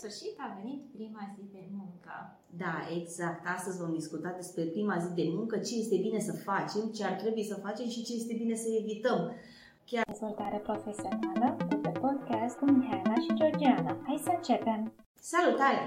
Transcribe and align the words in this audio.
sfârșit 0.00 0.36
a 0.38 0.48
venit 0.60 0.80
prima 0.96 1.22
zi 1.34 1.44
de 1.52 1.64
muncă. 1.80 2.14
Da, 2.62 2.74
exact. 2.98 3.46
Astăzi 3.56 3.80
vom 3.82 3.92
discuta 3.92 4.30
despre 4.40 4.62
prima 4.62 4.96
zi 4.98 5.10
de 5.20 5.26
muncă, 5.36 5.58
ce 5.58 5.74
este 5.76 5.96
bine 5.96 6.20
să 6.28 6.32
facem, 6.32 6.82
ce 6.96 7.04
ar 7.04 7.12
trebui 7.12 7.44
să 7.44 7.54
facem 7.66 7.88
și 7.88 8.04
ce 8.04 8.12
este 8.14 8.34
bine 8.42 8.54
să 8.54 8.68
evităm. 8.80 9.20
Chiar... 9.84 10.04
Dezvoltare 10.06 10.58
profesională 10.58 11.56
de 11.68 11.76
pe 11.76 11.88
podcast 11.88 12.56
cu 12.58 12.64
Mihaela 12.64 13.14
și 13.24 13.34
Georgiana. 13.34 13.92
Hai 14.06 14.20
să 14.24 14.32
începem! 14.36 14.92
Salutare! 15.32 15.84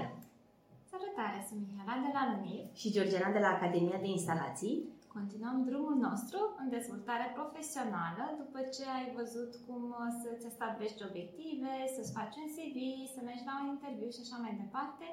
Salutare, 0.90 1.38
sunt 1.48 1.60
Mihaela 1.66 1.96
de 2.06 2.10
la 2.16 2.22
LUNIR 2.30 2.64
și 2.80 2.92
Georgiana 2.94 3.32
de 3.32 3.38
la 3.38 3.50
Academia 3.56 3.98
de 4.00 4.08
Instalații. 4.16 4.76
Continuăm 5.16 5.56
drumul 5.70 5.96
nostru 6.08 6.40
în 6.62 6.68
dezvoltare 6.76 7.26
profesională 7.38 8.24
după 8.42 8.58
ce 8.74 8.84
ai 8.96 9.06
văzut 9.18 9.50
cum 9.66 9.82
să-ți 10.20 10.54
stabilești 10.56 11.06
obiective, 11.08 11.72
să-ți 11.94 12.14
faci 12.18 12.34
un 12.42 12.48
CV, 12.56 12.78
să 13.14 13.20
mergi 13.22 13.48
la 13.50 13.54
un 13.60 13.66
interviu 13.74 14.10
și 14.14 14.22
așa 14.24 14.36
mai 14.44 14.54
departe. 14.62 15.06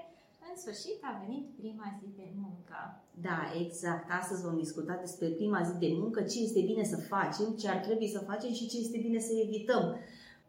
În 0.47 0.55
sfârșit 0.63 0.99
a 1.09 1.11
venit 1.23 1.45
prima 1.61 1.87
zi 1.99 2.07
de 2.21 2.27
muncă. 2.43 2.79
Da, 3.27 3.39
exact. 3.63 4.05
Astăzi 4.19 4.45
vom 4.47 4.55
discuta 4.65 4.95
despre 5.05 5.27
prima 5.39 5.61
zi 5.67 5.73
de 5.85 5.91
muncă, 6.01 6.19
ce 6.31 6.37
este 6.41 6.61
bine 6.69 6.83
să 6.93 6.97
facem, 7.13 7.47
ce 7.59 7.67
ar 7.73 7.79
trebui 7.87 8.09
să 8.15 8.27
facem 8.29 8.51
și 8.57 8.69
ce 8.71 8.77
este 8.79 8.99
bine 9.05 9.19
să 9.27 9.33
evităm. 9.45 9.83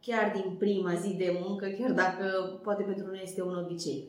Chiar 0.07 0.27
din 0.38 0.49
prima 0.62 0.95
zi 1.02 1.10
de 1.23 1.30
muncă, 1.45 1.66
chiar 1.79 1.93
dacă 2.02 2.24
poate 2.66 2.83
pentru 2.91 3.07
noi 3.07 3.21
este 3.29 3.43
un 3.51 3.57
obicei. 3.65 4.01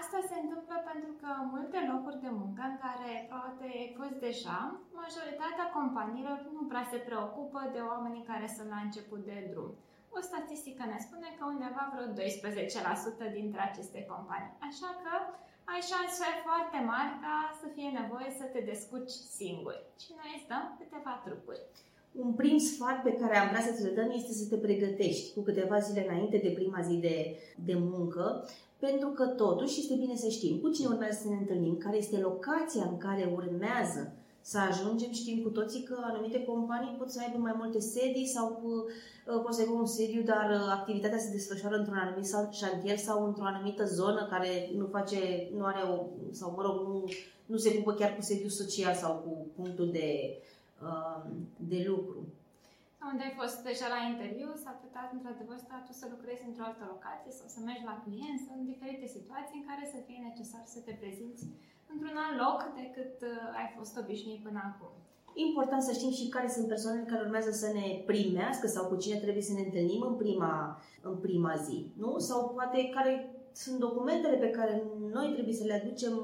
Asta 0.00 0.18
se 0.30 0.36
întâmplă 0.42 0.76
pentru 0.90 1.12
că 1.20 1.30
multe 1.54 1.78
locuri 1.92 2.22
de 2.24 2.32
muncă 2.40 2.62
în 2.70 2.76
care 2.84 3.10
poate 3.32 3.64
ai 3.82 3.90
fost 3.98 4.16
deja, 4.26 4.58
majoritatea 5.02 5.66
companiilor 5.78 6.38
nu 6.56 6.62
prea 6.70 6.86
se 6.92 7.00
preocupă 7.08 7.60
de 7.74 7.80
oamenii 7.92 8.28
care 8.30 8.46
sunt 8.56 8.68
la 8.74 8.80
început 8.86 9.22
de 9.30 9.38
drum. 9.50 9.70
O 10.16 10.20
statistică 10.30 10.82
ne 10.86 10.98
spune 11.06 11.28
că 11.38 11.42
undeva 11.52 11.82
vreo 11.92 12.06
12% 13.30 13.38
dintre 13.38 13.60
aceste 13.64 14.00
companii. 14.12 14.56
Așa 14.68 14.90
că 15.02 15.14
ai 15.72 15.82
șanse 15.90 16.28
foarte 16.46 16.78
mari 16.92 17.12
ca 17.24 17.36
să 17.60 17.66
fie 17.74 17.88
nevoie 18.00 18.30
să 18.40 18.44
te 18.52 18.60
descurci 18.70 19.16
singur. 19.38 19.76
Și 20.02 20.10
noi 20.18 20.30
îți 20.36 20.48
dăm 20.52 20.64
câteva 20.80 21.12
trucuri. 21.26 21.62
Un 22.24 22.30
prim 22.40 22.58
sfat 22.72 22.98
pe 23.02 23.12
care 23.20 23.36
am 23.36 23.48
vrea 23.52 23.64
să 23.66 23.72
ți-l 23.76 23.94
dăm 23.94 24.10
este 24.10 24.32
să 24.40 24.44
te 24.48 24.58
pregătești 24.66 25.34
cu 25.34 25.40
câteva 25.48 25.78
zile 25.78 26.02
înainte 26.06 26.38
de 26.46 26.56
prima 26.58 26.80
zi 26.88 26.96
de, 26.96 27.16
de 27.68 27.74
muncă, 27.92 28.24
pentru 28.78 29.08
că 29.08 29.24
totuși 29.26 29.80
este 29.80 29.94
bine 29.94 30.16
să 30.16 30.28
știm 30.28 30.58
cu 30.58 30.70
cine 30.70 30.88
urmează 30.88 31.18
să 31.22 31.28
ne 31.28 31.36
întâlnim, 31.36 31.76
care 31.76 31.96
este 31.96 32.18
locația 32.18 32.84
în 32.90 32.98
care 32.98 33.32
urmează 33.34 34.12
să 34.40 34.58
ajungem. 34.58 35.12
Știm 35.12 35.42
cu 35.42 35.48
toții 35.48 35.82
că 35.82 35.96
anumite 36.02 36.44
companii 36.44 36.96
pot 36.98 37.10
să 37.10 37.20
aibă 37.22 37.38
mai 37.38 37.54
multe 37.56 37.80
sedii 37.80 38.26
sau 38.26 38.60
uh, 38.64 39.40
pot 39.42 39.54
să 39.54 39.60
aibă 39.60 39.72
un 39.72 39.86
sediu, 39.86 40.22
dar 40.22 40.50
uh, 40.50 40.68
activitatea 40.70 41.18
se 41.18 41.30
desfășoară 41.30 41.76
într-un 41.76 41.96
anumit 41.96 42.26
șantier 42.50 42.96
sau 42.96 43.26
într-o 43.26 43.44
anumită 43.44 43.84
zonă 43.84 44.26
care 44.30 44.70
nu 44.76 44.86
face, 44.86 45.50
nu 45.56 45.64
are 45.64 45.82
o, 45.82 46.06
sau 46.30 46.52
mă 46.56 46.62
rog, 46.62 46.86
nu, 46.86 47.04
nu 47.46 47.56
se 47.56 47.74
ocupă 47.74 47.92
chiar 47.92 48.14
cu 48.14 48.22
sediu 48.22 48.48
social 48.48 48.94
sau 48.94 49.12
cu 49.24 49.46
punctul 49.56 49.90
de, 49.90 50.38
uh, 50.82 51.22
de 51.56 51.84
lucru 51.86 52.26
unde 53.06 53.22
ai 53.24 53.38
fost 53.40 53.56
deja 53.70 53.86
la 53.94 54.00
interviu, 54.10 54.48
s-ar 54.62 54.76
putea 54.84 55.04
într-adevăr 55.16 55.58
tu 55.86 55.92
să 56.00 56.06
lucrezi 56.14 56.46
într-o 56.48 56.66
altă 56.68 56.84
locație 56.92 57.32
sau 57.38 57.48
să 57.54 57.60
mergi 57.60 57.88
la 57.90 58.00
client. 58.04 58.38
Sunt 58.46 58.60
diferite 58.72 59.06
situații 59.16 59.58
în 59.60 59.66
care 59.70 59.84
să 59.92 59.98
fie 60.06 60.20
necesar 60.28 60.62
să 60.74 60.78
te 60.86 60.94
prezinți 61.00 61.42
într-un 61.92 62.16
alt 62.24 62.36
loc 62.44 62.58
decât 62.82 63.14
uh, 63.30 63.58
ai 63.60 63.68
fost 63.76 63.92
obișnuit 64.02 64.42
până 64.46 64.60
acum. 64.70 64.92
Important 65.48 65.82
să 65.82 65.92
știm 65.92 66.12
și 66.18 66.34
care 66.36 66.48
sunt 66.56 66.66
persoanele 66.68 67.10
care 67.10 67.22
urmează 67.26 67.50
să 67.62 67.68
ne 67.78 67.86
primească 68.10 68.66
sau 68.66 68.84
cu 68.88 68.96
cine 69.02 69.18
trebuie 69.24 69.48
să 69.48 69.54
ne 69.54 69.66
întâlnim 69.68 70.02
în 70.10 70.16
prima, 70.22 70.52
în 71.08 71.16
prima 71.26 71.54
zi. 71.66 71.78
Nu? 72.02 72.18
Sau 72.18 72.38
poate 72.56 72.78
care 72.96 73.12
sunt 73.52 73.78
documentele 73.78 74.36
pe 74.36 74.50
care 74.50 74.82
noi 75.16 75.32
trebuie 75.32 75.54
să 75.54 75.64
le 75.64 75.80
aducem 75.82 76.14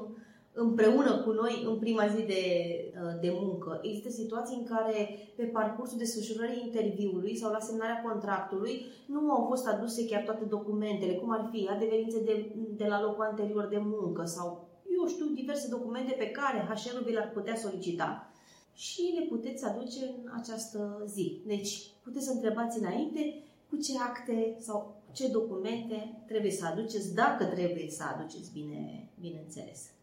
împreună 0.55 1.21
cu 1.21 1.31
noi 1.31 1.63
în 1.65 1.79
prima 1.79 2.07
zi 2.07 2.21
de, 2.23 2.43
uh, 2.84 2.84
de 3.21 3.31
muncă. 3.41 3.79
Există 3.83 4.09
situații 4.09 4.57
în 4.57 4.65
care 4.75 5.19
pe 5.35 5.43
parcursul 5.43 5.97
desfășurării 5.97 6.63
interviului 6.65 7.37
sau 7.37 7.51
la 7.51 7.59
semnarea 7.59 8.01
contractului 8.01 8.85
nu 9.05 9.31
au 9.31 9.45
fost 9.45 9.67
aduse 9.67 10.05
chiar 10.05 10.23
toate 10.23 10.45
documentele, 10.45 11.13
cum 11.13 11.31
ar 11.31 11.49
fi 11.51 11.67
adeverințe 11.71 12.23
de, 12.23 12.55
de 12.75 12.85
la 12.85 13.01
locul 13.01 13.23
anterior 13.23 13.67
de 13.67 13.81
muncă 13.83 14.25
sau, 14.25 14.67
eu 14.99 15.07
știu, 15.07 15.25
diverse 15.25 15.67
documente 15.69 16.15
pe 16.17 16.29
care 16.29 16.67
HR-ul 16.69 17.03
vi 17.05 17.11
le-ar 17.11 17.31
putea 17.31 17.55
solicita 17.55 18.29
și 18.73 19.13
le 19.19 19.25
puteți 19.25 19.65
aduce 19.65 20.05
în 20.05 20.31
această 20.39 21.03
zi. 21.05 21.41
Deci, 21.45 21.87
puteți 22.03 22.25
să 22.25 22.31
întrebați 22.31 22.79
înainte 22.79 23.43
cu 23.69 23.75
ce 23.75 23.91
acte 23.99 24.55
sau 24.59 25.03
ce 25.11 25.27
documente 25.27 26.23
trebuie 26.27 26.51
să 26.51 26.65
aduceți, 26.65 27.13
dacă 27.13 27.45
trebuie 27.45 27.89
să 27.89 28.03
aduceți, 28.03 28.51
bine, 28.53 29.09
bineînțeles. 29.19 29.94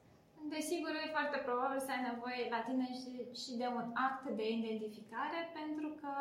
Desigur, 0.56 0.92
e 0.96 1.16
foarte 1.16 1.38
probabil 1.48 1.80
să 1.86 1.90
ai 1.92 2.06
nevoie 2.10 2.42
la 2.54 2.60
tine 2.68 2.86
și, 3.00 3.10
și 3.42 3.52
de 3.60 3.68
un 3.78 3.86
act 4.06 4.24
de 4.38 4.46
identificare 4.58 5.40
pentru 5.60 5.88
că 6.00 6.12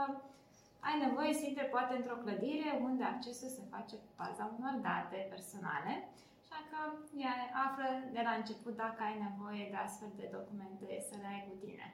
ai 0.87 0.95
nevoie 1.05 1.31
să 1.39 1.43
intri 1.45 1.73
poate 1.75 1.93
într-o 1.95 2.21
clădire 2.23 2.69
unde 2.87 3.03
accesul 3.13 3.49
se 3.57 3.63
face 3.73 3.95
pe 4.03 4.11
baza 4.21 4.43
unor 4.55 4.75
date 4.87 5.19
personale. 5.33 5.93
Așa 6.41 6.59
că 6.69 6.79
ea 7.23 7.35
află 7.65 7.87
de 8.15 8.21
la 8.27 8.33
început 8.39 8.73
dacă 8.83 8.99
ai 9.07 9.17
nevoie 9.27 9.63
de 9.73 9.79
astfel 9.85 10.11
de 10.19 10.27
documente 10.37 10.87
să 11.07 11.15
le 11.21 11.29
ai 11.33 11.43
cu 11.47 11.53
tine. 11.63 11.85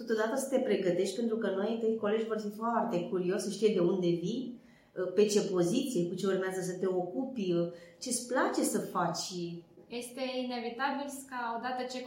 Totodată 0.00 0.34
să 0.38 0.48
te 0.50 0.60
pregătești 0.68 1.18
pentru 1.20 1.36
că 1.42 1.48
noi, 1.58 1.70
tăi 1.80 2.00
colegi, 2.02 2.30
vor 2.32 2.40
fi 2.44 2.50
foarte 2.62 2.98
curios 3.12 3.40
să 3.44 3.50
știe 3.56 3.70
de 3.76 3.82
unde 3.92 4.10
vii, 4.24 4.44
pe 5.16 5.24
ce 5.32 5.40
poziție, 5.54 6.08
cu 6.08 6.14
ce 6.20 6.26
urmează 6.26 6.60
să 6.60 6.74
te 6.80 6.88
ocupi, 7.02 7.46
ce 8.02 8.08
îți 8.12 8.26
place 8.32 8.62
să 8.74 8.80
faci 8.96 9.26
este 10.00 10.22
inevitabil 10.46 11.08
ca 11.32 11.40
odată 11.58 11.82
ce 11.92 11.98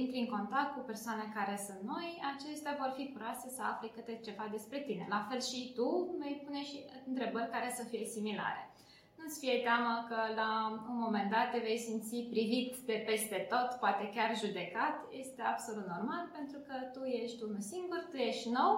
intri 0.00 0.18
în 0.24 0.30
contact 0.36 0.70
cu 0.74 0.82
persoane 0.90 1.24
care 1.36 1.56
sunt 1.66 1.82
noi, 1.92 2.08
acestea 2.34 2.74
vor 2.82 2.92
fi 2.96 3.12
curioase 3.12 3.48
să 3.56 3.62
afle 3.62 3.88
câte 3.96 4.14
ceva 4.26 4.46
despre 4.56 4.78
tine. 4.86 5.04
La 5.14 5.26
fel 5.28 5.40
și 5.50 5.72
tu 5.76 5.88
vei 6.20 6.42
pune 6.44 6.62
și 6.70 6.78
întrebări 7.10 7.54
care 7.54 7.70
să 7.78 7.82
fie 7.90 8.04
similare. 8.14 8.62
Nu-ți 9.18 9.40
fie 9.42 9.56
teamă 9.66 9.92
că 10.08 10.18
la 10.40 10.50
un 10.92 10.98
moment 11.04 11.30
dat 11.30 11.50
te 11.50 11.60
vei 11.66 11.78
simți 11.86 12.28
privit 12.34 12.72
de 12.90 12.96
peste 13.08 13.38
tot, 13.52 13.68
poate 13.82 14.04
chiar 14.14 14.30
judecat. 14.44 14.94
Este 15.22 15.42
absolut 15.52 15.86
normal 15.94 16.24
pentru 16.38 16.58
că 16.66 16.74
tu 16.94 17.02
ești 17.22 17.42
unul 17.46 17.64
singur, 17.72 18.00
tu 18.10 18.16
ești 18.16 18.48
nou, 18.58 18.74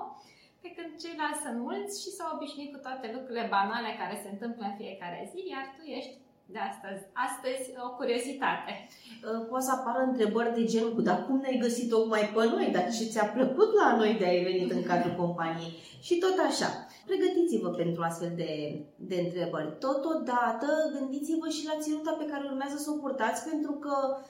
pe 0.63 0.69
când 0.77 0.91
ceilalți 1.03 1.45
sunt 1.45 1.59
mulți 1.67 1.95
și 2.03 2.15
s-au 2.17 2.31
obișnuit 2.35 2.71
cu 2.73 2.81
toate 2.87 3.07
lucrurile 3.15 3.47
banale 3.57 3.91
care 4.01 4.17
se 4.23 4.29
întâmplă 4.31 4.65
în 4.67 4.77
fiecare 4.83 5.21
zi, 5.33 5.41
iar 5.55 5.67
tu 5.77 5.83
ești 5.99 6.15
de 6.55 6.61
astăzi. 6.71 7.03
Astăzi 7.27 7.63
o 7.87 7.89
curiozitate. 7.99 8.73
Uh, 8.87 9.41
poate 9.49 9.65
să 9.69 9.73
apară 9.75 10.01
întrebări 10.11 10.57
de 10.59 10.65
genul 10.73 10.93
cu, 10.95 11.03
dar 11.09 11.19
cum 11.27 11.37
ne-ai 11.41 11.63
găsit 11.67 11.89
tocmai 11.95 12.25
pe 12.35 12.43
noi? 12.55 12.69
Dar 12.77 12.87
ce 12.97 13.05
ți-a 13.13 13.27
plăcut 13.37 13.71
la 13.81 13.89
noi 14.01 14.13
de 14.21 14.27
ai 14.33 14.43
venit 14.49 14.71
în 14.77 14.83
cadrul 14.83 15.21
companiei? 15.23 15.73
Și 16.07 16.15
tot 16.25 16.37
așa. 16.49 16.71
Pregătiți-vă 17.09 17.69
pentru 17.69 18.01
astfel 18.03 18.33
de, 18.43 18.53
de 18.97 19.17
întrebări. 19.25 19.77
Totodată, 19.87 20.69
gândiți-vă 20.95 21.49
și 21.57 21.67
la 21.71 21.77
ținuta 21.85 22.13
pe 22.19 22.31
care 22.31 22.45
urmează 22.51 22.77
să 22.77 22.89
o 22.91 23.01
purtați, 23.03 23.49
pentru 23.51 23.73
că 23.85 23.95
uh, 24.17 24.23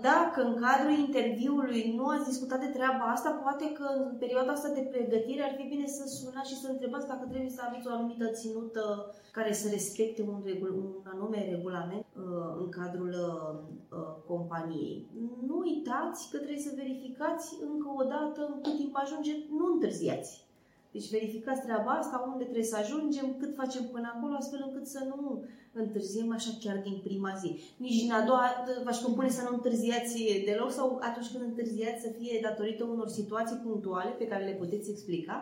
dacă 0.00 0.42
în 0.42 0.54
cadrul 0.64 0.98
interviului 0.98 1.94
nu 1.96 2.06
ați 2.06 2.28
discutat 2.28 2.60
de 2.60 2.66
treaba 2.66 3.04
asta, 3.04 3.30
poate 3.30 3.72
că 3.72 3.86
în 3.96 4.16
perioada 4.18 4.52
asta 4.52 4.68
de 4.68 4.88
pregătire 4.90 5.42
ar 5.42 5.54
fi 5.58 5.68
bine 5.68 5.86
să 5.86 6.04
sunați 6.08 6.50
și 6.50 6.60
să 6.60 6.68
întrebați 6.70 7.06
dacă 7.06 7.26
trebuie 7.28 7.50
să 7.50 7.62
aveți 7.64 7.86
o 7.88 7.92
anumită 7.92 8.26
ținută 8.26 9.14
care 9.32 9.52
să 9.52 9.68
respecte 9.68 10.22
un, 10.22 10.40
regul, 10.44 10.70
un 10.70 11.10
anume 11.14 11.48
regulament 11.50 12.06
uh, 12.16 12.56
în 12.58 12.68
cadrul 12.68 13.08
uh, 13.08 13.98
uh, 13.98 14.14
companiei. 14.26 15.10
Nu 15.46 15.56
uitați 15.58 16.30
că 16.30 16.36
trebuie 16.36 16.66
să 16.68 16.72
verificați 16.76 17.56
încă 17.70 17.88
o 17.96 18.04
dată 18.04 18.40
în 18.52 18.60
cât 18.62 18.76
timp 18.76 18.96
ajunge, 18.96 19.32
nu 19.58 19.72
întârziați. 19.72 20.45
Deci 20.96 21.10
verificați 21.10 21.62
treaba 21.66 21.92
asta, 21.92 22.24
unde 22.32 22.44
trebuie 22.44 22.72
să 22.72 22.76
ajungem, 22.76 23.36
cât 23.40 23.54
facem 23.54 23.84
până 23.94 24.12
acolo, 24.14 24.34
astfel 24.34 24.62
încât 24.66 24.86
să 24.86 25.00
nu 25.10 25.44
întârziem 25.72 26.32
așa 26.32 26.50
chiar 26.60 26.76
din 26.76 27.00
prima 27.02 27.32
zi. 27.42 27.50
Nici 27.76 28.00
din 28.02 28.12
a 28.12 28.24
doua 28.24 28.46
v-aș 28.84 28.98
propune 28.98 29.28
să 29.28 29.42
nu 29.42 29.54
întârziați 29.56 30.42
deloc 30.44 30.70
sau 30.70 30.98
atunci 31.08 31.30
când 31.32 31.42
întârziați 31.42 32.02
să 32.02 32.10
fie 32.18 32.40
datorită 32.42 32.84
unor 32.84 33.08
situații 33.08 33.62
punctuale 33.66 34.10
pe 34.10 34.26
care 34.26 34.44
le 34.44 34.60
puteți 34.62 34.90
explica, 34.90 35.36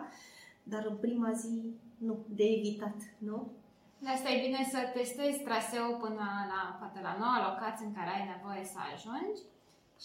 dar 0.63 0.85
în 0.89 0.95
prima 0.95 1.31
zi 1.31 1.55
nu, 1.97 2.15
de 2.37 2.43
evitat, 2.57 2.97
nu? 3.17 3.51
De 4.03 4.09
asta 4.09 4.29
e 4.29 4.45
bine 4.45 4.61
să 4.71 4.79
testezi 4.93 5.43
traseul 5.47 5.95
până 6.03 6.25
la, 6.51 6.61
poate 6.79 6.99
la 7.07 7.15
noua 7.19 7.39
locație 7.47 7.85
în 7.85 7.93
care 7.97 8.09
ai 8.13 8.31
nevoie 8.33 8.63
să 8.73 8.79
ajungi 8.93 9.41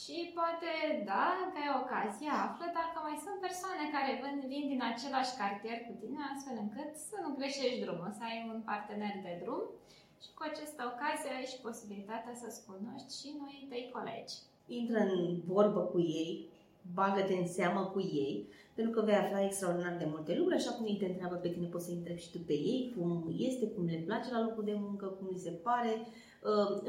și 0.03 0.17
poate, 0.39 0.71
da, 1.11 1.27
că 1.53 1.59
ai 1.63 1.73
ocazia, 1.83 2.35
află 2.47 2.67
dacă 2.81 2.97
mai 3.07 3.17
sunt 3.25 3.39
persoane 3.47 3.85
care 3.97 4.11
vin, 4.23 4.37
vin 4.53 4.65
din 4.73 4.83
același 4.91 5.37
cartier 5.41 5.79
cu 5.87 5.93
tine, 6.01 6.21
astfel 6.33 6.57
încât 6.65 6.91
să 7.09 7.17
nu 7.23 7.37
greșești 7.39 7.83
drumul, 7.85 8.11
să 8.19 8.23
ai 8.29 8.39
un 8.53 8.61
partener 8.71 9.15
de 9.27 9.35
drum 9.43 9.65
și 10.23 10.31
cu 10.37 10.43
această 10.51 10.81
ocazie 10.91 11.31
ai 11.33 11.51
și 11.53 11.65
posibilitatea 11.67 12.35
să-ți 12.43 12.65
cunoști 12.69 13.11
și 13.19 13.29
noi 13.41 13.57
tăi 13.71 13.93
colegi. 13.95 14.37
Intră 14.81 15.01
în 15.15 15.23
vorbă 15.55 15.83
cu 15.93 15.99
ei, 16.23 16.33
bagă-te 16.99 17.35
în 17.43 17.49
seamă 17.57 17.83
cu 17.95 18.01
ei, 18.25 18.35
pentru 18.77 18.93
că 18.95 19.01
vei 19.07 19.23
afla 19.23 19.45
extraordinar 19.45 19.97
de 20.03 20.11
multe 20.15 20.33
lucruri, 20.37 20.61
așa 20.61 20.73
cum 20.75 20.85
ei 20.87 21.01
te 21.01 21.11
întreabă 21.11 21.37
pe 21.41 21.53
tine, 21.55 21.67
poți 21.67 21.87
să 21.87 21.93
întrebi 21.93 22.25
și 22.25 22.33
tu 22.35 22.39
pe 22.51 22.57
ei, 22.73 22.81
cum 22.95 23.09
este, 23.49 23.65
cum 23.75 23.85
le 23.85 24.07
place 24.09 24.29
la 24.33 24.45
locul 24.47 24.65
de 24.71 24.77
muncă, 24.85 25.07
cum 25.07 25.27
li 25.31 25.45
se 25.47 25.51
pare 25.51 25.93
uh, 25.99 26.09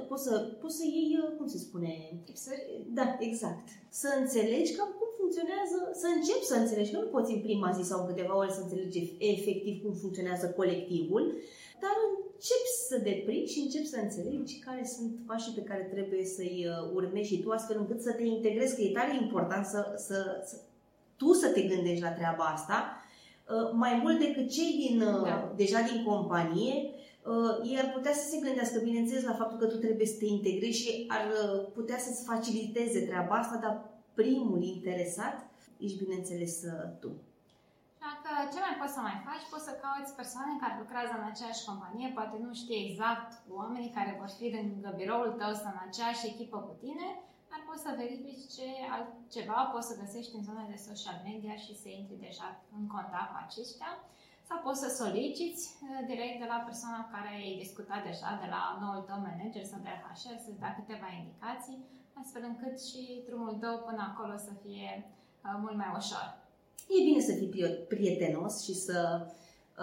poți, 0.08 0.24
să, 0.24 0.34
poți 0.62 0.78
să 0.78 0.84
iei, 0.86 1.20
uh, 1.24 1.38
cum 1.38 1.48
se 1.48 1.58
spune? 1.58 1.92
Tipsuri? 2.26 2.62
Da, 2.98 3.18
exact. 3.20 3.68
Să 3.90 4.08
înțelegi 4.20 4.76
cam 4.76 4.90
cum 5.00 5.10
funcționează, 5.20 5.78
să 6.02 6.08
începi 6.16 6.52
să 6.52 6.56
înțelegi, 6.56 6.92
că 6.92 7.00
nu 7.00 7.14
poți 7.16 7.34
în 7.34 7.42
prima 7.42 7.72
zi 7.72 7.84
sau 7.90 8.00
în 8.00 8.08
câteva 8.08 8.38
ore 8.38 8.52
să 8.52 8.62
înțelegi 8.62 9.16
efectiv 9.34 9.82
cum 9.84 9.94
funcționează 9.94 10.46
colectivul, 10.60 11.24
dar 11.84 11.96
începi 12.10 12.72
să 12.90 12.98
deprinzi 12.98 13.54
și 13.54 13.60
începi 13.60 13.94
să 13.94 14.00
înțelegi 14.02 14.60
care 14.60 14.84
sunt 14.96 15.12
pașii 15.28 15.58
pe 15.60 15.68
care 15.70 15.84
trebuie 15.94 16.26
să-i 16.26 16.68
uh, 16.68 16.92
urmezi 16.94 17.30
și 17.32 17.42
tu 17.42 17.50
astfel 17.50 17.78
încât 17.80 18.02
să 18.02 18.12
te 18.12 18.24
integrezi, 18.24 18.76
că 18.76 18.82
e 18.82 18.92
tare 18.92 19.16
important 19.22 19.66
să, 19.66 19.94
să, 19.98 20.18
să 20.46 20.56
tu 21.18 21.34
să 21.34 21.48
te 21.48 21.62
gândești 21.62 22.04
la 22.04 22.12
treaba 22.12 22.44
asta, 22.44 22.78
uh, 23.48 23.72
mai 23.74 24.00
mult 24.04 24.20
decât 24.20 24.50
cei 24.50 24.72
din, 24.88 25.02
uh, 25.02 25.24
da. 25.24 25.54
deja 25.56 25.80
din 25.82 26.04
companie, 26.04 26.90
ei 27.64 27.80
ar 27.84 27.92
putea 27.96 28.14
să 28.14 28.30
se 28.30 28.38
gândească, 28.46 28.80
bineînțeles, 28.80 29.24
la 29.24 29.40
faptul 29.42 29.58
că 29.58 29.66
tu 29.66 29.78
trebuie 29.78 30.06
să 30.06 30.18
te 30.18 30.26
integrezi 30.26 30.82
și 30.82 31.06
ar 31.08 31.26
putea 31.74 31.98
să-ți 31.98 32.26
faciliteze 32.26 33.06
treaba 33.06 33.36
asta, 33.36 33.58
dar 33.66 33.90
primul 34.14 34.62
interesat 34.64 35.36
ești, 35.78 36.04
bineînțeles, 36.04 36.56
tu. 37.02 37.12
Dacă 38.06 38.30
ce 38.54 38.60
mai 38.66 38.76
poți 38.80 38.96
să 38.96 39.02
mai 39.08 39.18
faci, 39.28 39.46
poți 39.52 39.68
să 39.70 39.80
cauți 39.84 40.18
persoane 40.20 40.54
care 40.64 40.82
lucrează 40.84 41.14
în 41.16 41.26
aceeași 41.32 41.66
companie, 41.70 42.16
poate 42.18 42.36
nu 42.46 42.52
știi 42.62 42.84
exact 42.86 43.30
oamenii 43.60 43.96
care 43.98 44.20
vor 44.20 44.30
fi 44.38 44.46
lângă 44.56 44.90
biroul 45.00 45.32
tău 45.40 45.52
sau 45.62 45.72
în 45.76 45.82
aceeași 45.88 46.28
echipă 46.32 46.58
cu 46.68 46.74
tine, 46.84 47.08
dar 47.50 47.60
poți 47.68 47.86
să 47.86 48.00
verifici 48.02 48.52
ce 48.56 48.68
altceva. 48.96 49.60
Poți 49.74 49.90
să 49.90 50.00
găsești 50.02 50.36
în 50.38 50.44
zona 50.48 50.64
de 50.72 50.86
social 50.90 51.18
media 51.30 51.56
și 51.64 51.74
să 51.82 51.88
intri 51.90 52.24
deja 52.28 52.48
în 52.78 52.86
contact 52.96 53.30
cu 53.32 53.38
aceștia 53.46 53.92
sau 54.52 54.66
poți 54.68 54.84
să 54.86 54.90
soliciți 55.02 55.64
uh, 55.72 56.02
direct 56.12 56.38
de 56.44 56.48
la 56.54 56.60
persoana 56.68 57.00
cu 57.04 57.12
care 57.16 57.30
ai 57.34 57.62
discutat 57.64 58.02
deja, 58.10 58.30
de 58.44 58.48
la 58.56 58.62
noul 58.82 59.02
tău 59.08 59.20
manager 59.28 59.64
sau 59.72 59.80
de 59.86 59.92
la 59.94 60.00
HR, 60.04 60.38
să-ți 60.46 60.62
dea 60.64 60.74
câteva 60.80 61.10
indicații, 61.12 61.80
astfel 62.22 62.44
încât 62.50 62.76
și 62.90 63.02
drumul 63.28 63.56
tău 63.64 63.76
până 63.88 64.02
acolo 64.10 64.36
să 64.48 64.54
fie 64.64 64.90
uh, 65.46 65.56
mult 65.64 65.78
mai 65.82 65.92
ușor. 66.00 66.28
E 66.96 67.08
bine 67.08 67.22
să 67.30 67.34
fii 67.40 67.52
prietenos 67.94 68.54
și 68.66 68.74
să 68.86 68.98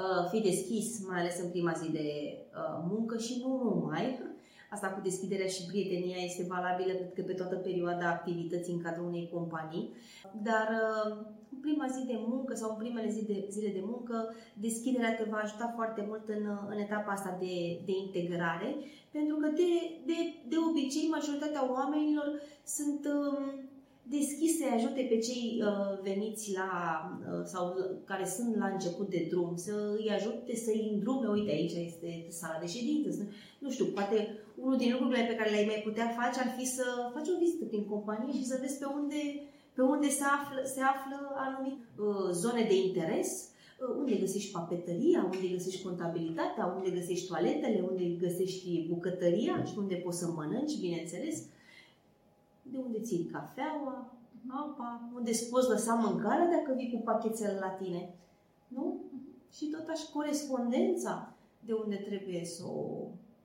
uh, 0.02 0.22
fii 0.30 0.46
deschis, 0.50 0.88
mai 1.08 1.20
ales 1.20 1.36
în 1.44 1.50
prima 1.54 1.74
zi 1.80 1.88
de 2.00 2.08
uh, 2.60 2.76
muncă 2.92 3.14
și 3.26 3.34
nu 3.42 3.50
numai. 3.62 4.06
Asta 4.70 4.88
cu 4.88 5.00
deschiderea 5.00 5.46
și 5.46 5.66
prietenia 5.66 6.16
este 6.24 6.44
valabilă 6.48 6.92
cred 6.92 7.12
că 7.14 7.22
pe 7.22 7.32
toată 7.32 7.56
perioada 7.56 8.08
activității 8.08 8.72
în 8.72 8.82
cadrul 8.82 9.06
unei 9.06 9.30
companii. 9.32 9.92
Dar 10.42 10.68
uh, 10.82 11.16
în 11.52 11.58
prima 11.60 11.86
zi 11.86 12.06
de 12.06 12.18
muncă 12.26 12.54
sau 12.54 12.70
în 12.70 12.76
primele 12.76 13.10
zi 13.10 13.24
de, 13.24 13.46
zile 13.50 13.72
de 13.72 13.82
muncă, 13.84 14.34
deschiderea 14.54 15.14
te 15.14 15.24
va 15.30 15.36
ajuta 15.36 15.72
foarte 15.76 16.04
mult 16.08 16.28
în, 16.28 16.44
în 16.68 16.78
etapa 16.78 17.12
asta 17.12 17.36
de, 17.40 17.80
de 17.84 17.92
integrare, 18.04 18.76
pentru 19.10 19.36
că 19.36 19.48
de, 19.48 19.70
de, 20.06 20.18
de 20.48 20.56
obicei 20.68 21.08
majoritatea 21.08 21.72
oamenilor 21.72 22.40
sunt 22.64 23.02
uh, 23.04 23.66
deschis 24.16 24.52
să 24.58 24.64
ajute 24.74 25.02
pe 25.10 25.18
cei 25.18 25.62
uh, 25.62 25.92
veniți 26.02 26.52
la, 26.58 26.70
uh, 27.10 27.44
sau 27.44 27.64
care 28.04 28.26
sunt 28.36 28.56
la 28.56 28.66
început 28.66 29.08
de 29.10 29.26
drum, 29.30 29.56
să 29.56 29.74
îi 29.98 30.10
ajute 30.10 30.56
să 30.56 30.70
îi 30.74 30.88
îndrume, 30.92 31.28
uite 31.28 31.50
aici 31.50 31.72
este 31.72 32.26
sala 32.28 32.58
de 32.60 32.66
ședință, 32.66 33.28
nu 33.58 33.70
știu, 33.70 33.84
poate 33.84 34.38
unul 34.64 34.76
din 34.76 34.90
lucrurile 34.92 35.24
pe 35.26 35.34
care 35.34 35.50
le-ai 35.50 35.70
mai 35.72 35.82
putea 35.84 36.08
face 36.20 36.38
ar 36.40 36.50
fi 36.58 36.66
să 36.66 36.84
faci 37.14 37.28
o 37.34 37.38
vizită 37.42 37.64
prin 37.64 37.84
companie 37.84 38.32
și 38.38 38.50
să 38.50 38.58
vezi 38.60 38.78
pe 38.78 38.88
unde, 38.98 39.20
pe 39.76 39.82
unde 39.82 40.08
se 40.08 40.24
află, 40.36 40.60
se 40.74 40.80
află 40.92 41.18
anumite 41.46 41.84
uh, 42.06 42.30
zone 42.42 42.62
de 42.70 42.76
interes, 42.86 43.30
uh, 43.48 43.94
unde 44.00 44.14
găsești 44.24 44.52
papetăria, 44.52 45.30
unde 45.32 45.54
găsești 45.56 45.86
contabilitatea, 45.88 46.72
unde 46.76 46.90
găsești 46.98 47.28
toaletele, 47.28 47.80
unde 47.90 48.04
găsești 48.24 48.86
bucătăria 48.92 49.64
și 49.64 49.74
unde 49.82 49.94
poți 49.94 50.18
să 50.18 50.26
mănânci, 50.26 50.80
bineînțeles 50.86 51.36
de 52.70 52.78
unde 52.78 53.00
ții 53.00 53.30
cafeaua, 53.32 54.12
apa, 54.48 55.10
unde 55.14 55.30
îți 55.30 55.50
poți 55.50 55.68
lăsa 55.68 55.94
mâncarea 55.94 56.48
dacă 56.56 56.72
vii 56.76 56.92
cu 56.92 57.00
pachetele 57.04 57.58
la 57.58 57.68
tine. 57.68 58.14
Nu? 58.68 59.00
Și 59.52 59.64
tot 59.66 59.88
așa 59.88 60.06
corespondența 60.12 61.32
de 61.60 61.72
unde 61.72 61.96
trebuie 61.96 62.44
să 62.44 62.62
o, 62.66 62.80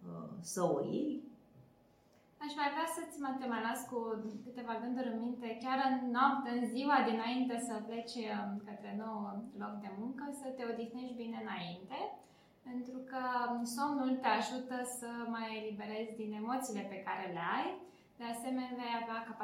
uh, 0.09 0.33
să 0.41 0.61
o 0.73 0.77
iei. 0.91 1.21
Aș 2.45 2.53
mai 2.59 2.69
vrea 2.73 2.89
să-ți 2.95 3.21
mă 3.23 3.31
te 3.39 3.45
mai 3.53 3.61
las 3.67 3.81
cu 3.91 3.99
câteva 4.45 4.73
gânduri 4.83 5.11
în 5.11 5.19
minte, 5.25 5.47
chiar 5.63 5.79
în 5.89 5.95
noapte, 6.17 6.49
în 6.57 6.63
ziua 6.73 6.97
dinainte 7.09 7.55
să 7.67 7.73
pleci 7.87 8.17
um, 8.31 8.51
către 8.67 8.91
nou 9.03 9.17
loc 9.63 9.73
de 9.85 9.91
muncă, 9.99 10.23
să 10.41 10.47
te 10.55 10.63
odihnești 10.71 11.19
bine 11.21 11.39
înainte, 11.41 11.99
pentru 12.67 12.97
că 13.09 13.21
somnul 13.75 14.11
te 14.21 14.29
ajută 14.39 14.77
să 14.99 15.09
mai 15.35 15.47
eliberezi 15.59 16.19
din 16.21 16.31
emoțiile 16.41 16.83
pe 16.89 16.99
care 17.07 17.25
le 17.35 17.43
ai 17.57 17.69
de 18.19 18.25
asemenea, 18.33 18.77
vei 18.79 18.92
avea 18.92 18.92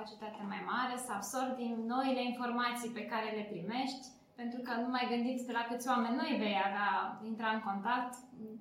capacitate 0.10 0.52
mai 0.54 0.64
mare 0.74 0.96
să 1.06 1.12
absorbi 1.14 1.62
din 1.64 1.76
noile 1.94 2.22
informații 2.32 2.96
pe 2.98 3.08
care 3.12 3.30
le 3.38 3.50
primești, 3.54 4.06
pentru 4.40 4.60
că 4.66 4.74
nu 4.84 4.90
mai 4.96 5.06
gândiți 5.14 5.46
de 5.50 5.54
la 5.58 5.64
câți 5.70 5.90
oameni 5.92 6.20
noi 6.22 6.34
vei 6.44 6.58
avea, 6.68 6.90
intra 7.32 7.50
în 7.54 7.62
contact, 7.70 8.14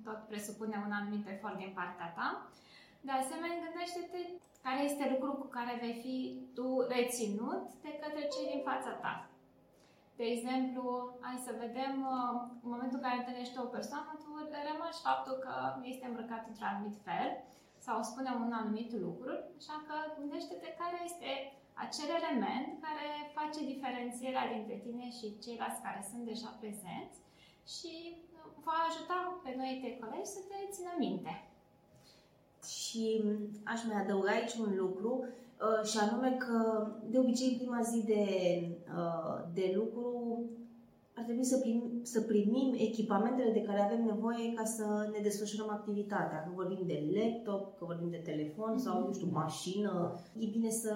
tot 0.07 0.19
presupune 0.29 0.77
un 0.85 0.91
anumit 0.99 1.25
efort 1.27 1.57
din 1.63 1.71
partea 1.79 2.09
ta. 2.17 2.27
De 3.07 3.13
asemenea, 3.21 3.63
gândește-te 3.65 4.21
care 4.65 4.79
este 4.89 5.03
lucrul 5.13 5.35
cu 5.41 5.47
care 5.57 5.81
vei 5.83 5.95
fi 6.03 6.15
tu 6.57 6.67
reținut 6.95 7.63
de 7.85 7.91
către 8.01 8.23
cei 8.33 8.47
din 8.53 8.61
fața 8.69 8.91
ta. 9.03 9.13
De 10.19 10.25
exemplu, 10.33 10.83
hai 11.23 11.45
să 11.47 11.61
vedem, 11.63 11.93
uh, 12.15 12.33
în 12.63 12.69
momentul 12.73 12.99
în 12.99 13.05
care 13.05 13.17
întâlnești 13.19 13.61
o 13.63 13.73
persoană, 13.75 14.09
tu 14.23 14.29
remarci 14.69 15.05
faptul 15.09 15.35
că 15.45 15.53
este 15.91 16.05
îmbrăcat 16.07 16.41
într-un 16.47 16.71
anumit 16.71 16.97
fel, 17.07 17.29
sau 17.89 17.99
spunem 18.11 18.37
un 18.45 18.53
anumit 18.61 18.91
lucru, 19.05 19.31
așa 19.59 19.75
că 19.87 19.95
gândește-te 20.17 20.69
care 20.81 20.97
este 21.09 21.29
acel 21.85 22.09
element 22.19 22.69
care 22.85 23.07
face 23.37 23.59
diferențierea 23.73 24.45
dintre 24.53 24.77
tine 24.85 25.05
și 25.17 25.39
ceilalți 25.43 25.83
care 25.85 26.01
sunt 26.09 26.23
deja 26.31 26.49
prezenți 26.59 27.17
și 27.73 27.93
va 28.65 28.77
ajuta 28.89 29.17
pe 29.43 29.51
noi 29.59 29.79
te 29.81 29.89
colegi 29.99 30.33
să 30.35 30.41
te 30.49 30.57
țină 30.75 30.93
minte. 31.05 31.33
Și 32.75 33.05
aș 33.71 33.79
mai 33.85 34.01
adăuga 34.01 34.31
aici 34.31 34.55
un 34.65 34.71
lucru, 34.83 35.11
uh, 35.23 35.81
și 35.89 35.97
anume 35.97 36.31
că 36.43 36.57
de 37.11 37.17
obicei 37.19 37.51
în 37.51 37.57
prima 37.61 37.81
zi 37.81 37.99
de, 38.13 38.25
uh, 38.97 39.37
de 39.57 39.65
lucru 39.75 40.07
ar 41.19 41.25
trebui 41.25 41.43
să, 41.53 41.57
prim, 41.57 41.99
să 42.03 42.21
primim 42.21 42.69
echipamentele 42.77 43.51
de 43.51 43.61
care 43.61 43.81
avem 43.81 44.03
nevoie 44.05 44.53
ca 44.55 44.63
să 44.63 44.85
ne 45.13 45.19
desfășurăm 45.27 45.69
activitatea. 45.69 46.43
Că 46.43 46.49
vorbim 46.55 46.83
de 46.85 46.99
laptop, 47.15 47.77
că 47.77 47.85
vorbim 47.85 48.09
de 48.09 48.27
telefon 48.29 48.77
sau, 48.77 49.05
nu 49.05 49.13
știu, 49.13 49.29
mașină. 49.31 49.93
E 50.43 50.45
bine 50.55 50.69
să 50.69 50.93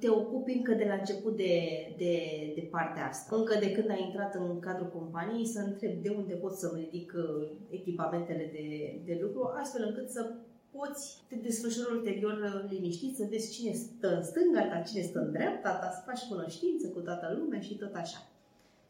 te 0.00 0.08
ocupi 0.08 0.52
încă 0.52 0.74
de 0.74 0.86
la 0.88 0.94
început 0.94 1.36
de, 1.36 1.54
de, 1.96 2.14
de 2.54 2.68
partea 2.70 3.08
asta. 3.08 3.36
Încă 3.36 3.54
de 3.64 3.72
când 3.72 3.90
ai 3.90 4.04
intrat 4.06 4.34
în 4.34 4.58
cadrul 4.60 4.90
companiei 4.98 5.46
să 5.46 5.60
întreb 5.60 6.02
de 6.02 6.14
unde 6.18 6.34
pot 6.34 6.52
să 6.52 6.72
ridic 6.74 7.12
uh, 7.16 7.48
echipamentele 7.70 8.50
de, 8.56 8.66
de 9.04 9.18
lucru, 9.22 9.40
astfel 9.60 9.82
încât 9.88 10.08
să 10.08 10.22
poți 10.76 11.22
te 11.28 11.36
desfășura 11.36 11.94
ulterior 11.94 12.36
uh, 12.42 12.70
liniștit, 12.70 13.16
să 13.16 13.26
vezi 13.30 13.52
cine 13.54 13.72
stă 13.72 14.08
în 14.16 14.22
stânga 14.22 14.62
ta, 14.70 14.78
cine 14.88 15.02
stă 15.02 15.18
în 15.18 15.32
dreapta 15.32 15.70
ta, 15.80 15.90
să 15.90 16.02
faci 16.06 16.28
cunoștință 16.28 16.86
cu 16.88 17.00
toată 17.00 17.36
lumea 17.38 17.60
și 17.60 17.76
tot 17.76 17.94
așa. 17.94 18.31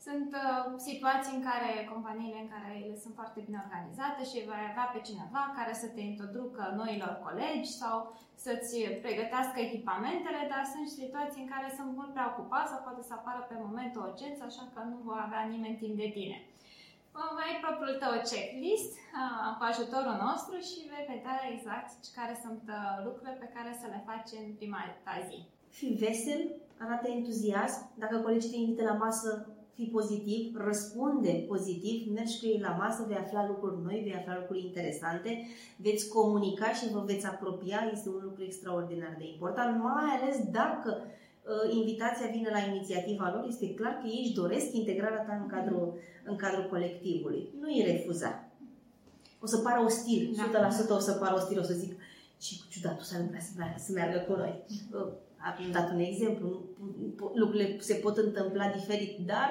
Sunt 0.06 0.30
uh, 0.42 0.62
situații 0.88 1.36
în 1.36 1.44
care 1.50 1.70
companiile 1.92 2.40
în 2.42 2.50
care 2.54 2.70
ele 2.84 2.96
sunt 3.04 3.14
foarte 3.20 3.40
bine 3.46 3.58
organizate 3.64 4.22
și 4.30 4.46
vei 4.48 4.70
avea 4.70 4.86
pe 4.92 5.00
cineva 5.08 5.42
care 5.58 5.72
să 5.82 5.88
te 5.94 6.02
introducă 6.10 6.62
noilor 6.80 7.12
colegi 7.26 7.70
sau 7.80 7.96
să-ți 8.44 8.74
pregătească 9.04 9.56
echipamentele, 9.60 10.40
dar 10.52 10.64
sunt 10.74 10.88
situații 10.98 11.42
în 11.42 11.52
care 11.54 11.68
sunt 11.78 11.90
mult 11.98 12.10
prea 12.12 12.30
ocupați 12.32 12.70
sau 12.70 12.80
poate 12.86 13.02
să 13.08 13.12
apară 13.14 13.40
pe 13.46 13.56
moment 13.64 13.92
o 13.96 14.06
urgență, 14.08 14.42
așa 14.44 14.64
că 14.72 14.80
nu 14.92 14.98
va 15.08 15.18
avea 15.26 15.42
nimeni 15.54 15.80
timp 15.82 15.94
de 16.02 16.08
tine. 16.16 16.38
Vei 17.38 17.54
propriul 17.64 17.96
tău 18.02 18.12
checklist 18.30 18.92
uh, 18.98 19.48
cu 19.56 19.62
ajutorul 19.70 20.16
nostru 20.26 20.54
și 20.68 20.78
vei 20.90 21.10
vedea 21.12 21.38
exact 21.54 21.90
care 22.18 22.34
sunt 22.44 22.62
uh, 22.76 22.78
lucrurile 23.06 23.36
pe 23.42 23.52
care 23.54 23.70
să 23.80 23.86
le 23.92 24.00
faci 24.08 24.30
în 24.42 24.48
prima 24.58 24.80
ta 25.06 25.16
zi. 25.28 25.38
Fii 25.78 25.98
vesel, 26.02 26.42
arată 26.84 27.06
entuziasm. 27.08 27.80
Dacă 28.02 28.16
colegii 28.18 28.50
te 28.50 28.56
invită 28.56 28.82
la 28.90 28.96
masă, 29.04 29.30
fii 29.74 29.86
pozitiv, 29.86 30.56
răspunde 30.56 31.44
pozitiv, 31.48 32.12
mergi 32.12 32.38
cu 32.38 32.46
ei 32.46 32.60
la 32.60 32.76
masă, 32.82 33.04
vei 33.08 33.16
afla 33.16 33.46
lucruri 33.46 33.82
noi, 33.82 34.00
vei 34.04 34.14
afla 34.14 34.38
lucruri 34.38 34.66
interesante, 34.66 35.46
veți 35.76 36.08
comunica 36.08 36.72
și 36.72 36.90
vă 36.92 37.02
veți 37.06 37.26
apropia, 37.26 37.90
este 37.92 38.08
un 38.08 38.20
lucru 38.22 38.42
extraordinar 38.42 39.14
de 39.18 39.26
important, 39.32 39.82
mai 39.82 40.10
ales 40.16 40.36
dacă 40.50 40.90
uh, 41.02 41.74
invitația 41.74 42.26
vine 42.32 42.50
la 42.50 42.72
inițiativa 42.72 43.32
lor, 43.34 43.44
este 43.48 43.74
clar 43.74 43.92
că 44.00 44.06
ei 44.06 44.22
își 44.24 44.34
doresc 44.34 44.72
integrarea 44.72 45.24
ta 45.24 45.34
în 45.42 45.46
cadrul, 45.46 45.94
în 46.24 46.36
cadrul 46.36 46.68
colectivului. 46.68 47.48
Nu 47.60 47.66
îi 47.68 47.84
refuza. 47.86 48.48
O 49.40 49.46
să 49.46 49.58
pară 49.58 49.80
ostil, 49.84 50.36
da. 50.52 50.68
100% 50.68 50.88
o 50.88 50.98
să 50.98 51.12
pară 51.12 51.34
ostil, 51.34 51.58
o 51.58 51.62
să 51.62 51.72
zic, 51.72 51.92
și 52.40 52.62
ciudatul 52.68 53.04
să 53.04 53.18
nu 53.18 53.26
vrea 53.28 53.40
să, 53.40 53.84
să 53.84 53.92
meargă 53.92 54.18
cu 54.18 54.32
noi. 54.32 54.64
Uh, 55.42 55.64
am 55.64 55.70
dat 55.78 55.90
un 55.90 55.98
exemplu, 55.98 56.48
lucrurile 57.34 57.78
se 57.78 57.94
pot 57.94 58.16
întâmpla 58.16 58.66
diferit, 58.68 59.18
dar 59.32 59.48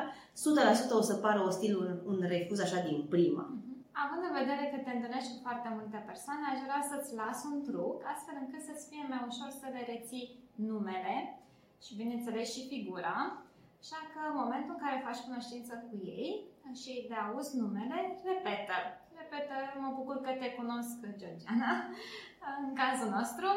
100% 0.94 1.00
o 1.00 1.02
să 1.02 1.16
pară 1.16 1.42
ostil 1.48 1.74
un, 1.78 1.90
un 2.12 2.20
refuz 2.34 2.60
așa 2.60 2.80
din 2.90 3.06
prima. 3.14 3.46
Având 4.04 4.24
în 4.30 4.38
vedere 4.42 4.64
că 4.72 4.78
te 4.82 4.92
întâlnești 4.94 5.32
cu 5.34 5.40
foarte 5.48 5.70
multe 5.78 6.00
persoane, 6.10 6.44
aș 6.48 6.60
vrea 6.66 6.82
să-ți 6.92 7.16
las 7.22 7.40
un 7.52 7.60
truc, 7.70 7.98
astfel 8.14 8.36
încât 8.40 8.62
să-ți 8.70 8.88
fie 8.90 9.04
mai 9.12 9.22
ușor 9.30 9.50
să 9.62 9.68
le 9.76 9.82
reții 9.92 10.26
numele 10.70 11.16
și, 11.84 11.92
bineînțeles, 12.02 12.46
și 12.54 12.70
figura. 12.74 13.18
Așa 13.84 14.00
că, 14.12 14.20
în 14.30 14.38
momentul 14.44 14.74
în 14.76 14.84
care 14.84 15.06
faci 15.08 15.26
cunoștință 15.28 15.74
cu 15.88 15.96
ei 16.20 16.32
și 16.82 16.92
de 17.10 17.18
auzi 17.26 17.58
numele, 17.62 17.98
repetă. 18.30 18.78
Repetă, 19.20 19.56
mă 19.84 19.90
bucur 19.98 20.18
că 20.22 20.32
te 20.40 20.50
cunosc, 20.60 20.96
Georgiana, 21.22 21.72
în 22.64 22.70
cazul 22.82 23.10
nostru. 23.18 23.50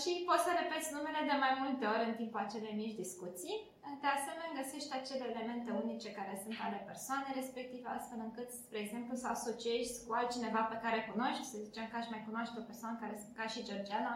Și 0.00 0.12
poți 0.28 0.46
să 0.46 0.52
repeți 0.60 0.94
numele 0.96 1.20
de 1.30 1.36
mai 1.44 1.52
multe 1.62 1.84
ori 1.92 2.08
în 2.08 2.16
timpul 2.20 2.40
acelei 2.42 2.80
mici 2.82 3.00
discuții. 3.04 3.56
De 4.04 4.10
asemenea, 4.16 4.58
găsești 4.60 4.96
acele 4.98 5.24
elemente 5.32 5.70
unice 5.82 6.10
care 6.18 6.34
sunt 6.42 6.56
ale 6.66 6.78
persoanei 6.90 7.38
respective, 7.40 7.88
astfel 7.88 8.20
încât, 8.26 8.48
spre 8.50 8.78
exemplu, 8.84 9.14
să 9.22 9.26
asociezi 9.28 9.94
cu 10.04 10.10
altcineva 10.20 10.62
pe 10.72 10.80
care 10.84 11.08
cunoști, 11.12 11.50
să 11.52 11.56
zicem 11.66 11.86
că 11.88 11.96
aș 11.98 12.06
mai 12.12 12.24
cunoaște 12.26 12.56
o 12.58 12.68
persoană 12.70 12.96
care, 13.02 13.14
ca 13.38 13.46
și 13.52 13.66
Georgiana, 13.68 14.14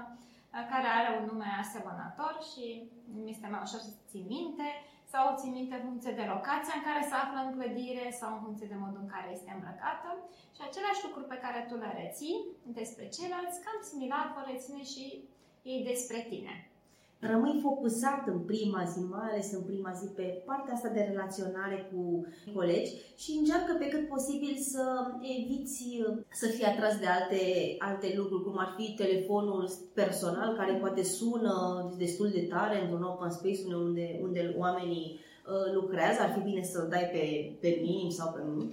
care 0.73 0.89
are 0.99 1.11
un 1.19 1.25
nume 1.31 1.51
asemănător 1.63 2.35
și 2.51 2.65
mi 3.15 3.31
este 3.35 3.47
mai 3.51 3.65
ușor 3.67 3.81
să 3.89 3.93
ții 4.11 4.31
minte, 4.37 4.69
sau 5.13 5.25
ții 5.39 5.57
minte 5.59 5.75
în 5.77 5.87
funcție 5.89 6.19
de 6.21 6.27
locația 6.35 6.75
în 6.77 6.87
care 6.89 7.03
se 7.11 7.17
află 7.23 7.39
în 7.43 7.55
clădire 7.57 8.07
sau 8.21 8.31
în 8.35 8.43
funcție 8.45 8.71
de 8.73 8.83
modul 8.85 9.03
în 9.05 9.13
care 9.15 9.29
este 9.31 9.51
îmbrăcată 9.53 10.11
și 10.55 10.63
aceleași 10.65 11.05
lucruri 11.07 11.31
pe 11.33 11.43
care 11.45 11.61
tu 11.69 11.75
le 11.83 11.91
reții 12.01 12.37
despre 12.79 13.05
ceilalți, 13.17 13.63
cam 13.65 13.79
similar 13.91 14.25
vor 14.35 14.45
reține 14.53 14.83
și 14.93 15.05
ei 15.65 15.85
despre 15.85 16.27
tine 16.29 16.69
rămâi 17.31 17.61
focusat 17.63 18.27
în 18.27 18.39
prima 18.39 18.85
zi, 18.93 18.99
mai 18.99 19.29
ales 19.31 19.53
în 19.53 19.63
prima 19.63 19.93
zi, 19.93 20.07
pe 20.07 20.43
partea 20.47 20.75
asta 20.75 20.89
de 20.89 21.07
relaționare 21.11 21.91
cu 21.93 22.27
colegi 22.55 22.91
și 23.17 23.37
încearcă 23.39 23.77
pe 23.79 23.89
cât 23.89 24.09
posibil 24.09 24.57
să 24.57 24.85
eviți 25.21 26.03
să 26.33 26.47
fii 26.47 26.65
atras 26.65 26.99
de 26.99 27.07
alte, 27.07 27.43
alte 27.79 28.13
lucruri, 28.17 28.45
cum 28.45 28.59
ar 28.59 28.75
fi 28.77 28.95
telefonul 28.95 29.71
personal 29.95 30.57
care 30.57 30.73
poate 30.73 31.03
sună 31.03 31.55
destul 31.99 32.29
de 32.29 32.41
tare 32.41 32.83
într-un 32.83 33.03
open 33.03 33.31
space 33.31 33.75
unde, 33.75 34.21
unde 34.23 34.55
oamenii 34.59 35.21
uh, 35.21 35.75
lucrează, 35.75 36.21
ar 36.21 36.33
fi 36.33 36.41
bine 36.41 36.63
să-l 36.63 36.89
dai 36.91 37.09
pe, 37.13 37.53
pe 37.61 37.79
minim 37.83 38.11
sau 38.11 38.33
pe 38.33 38.41
mult. 38.45 38.73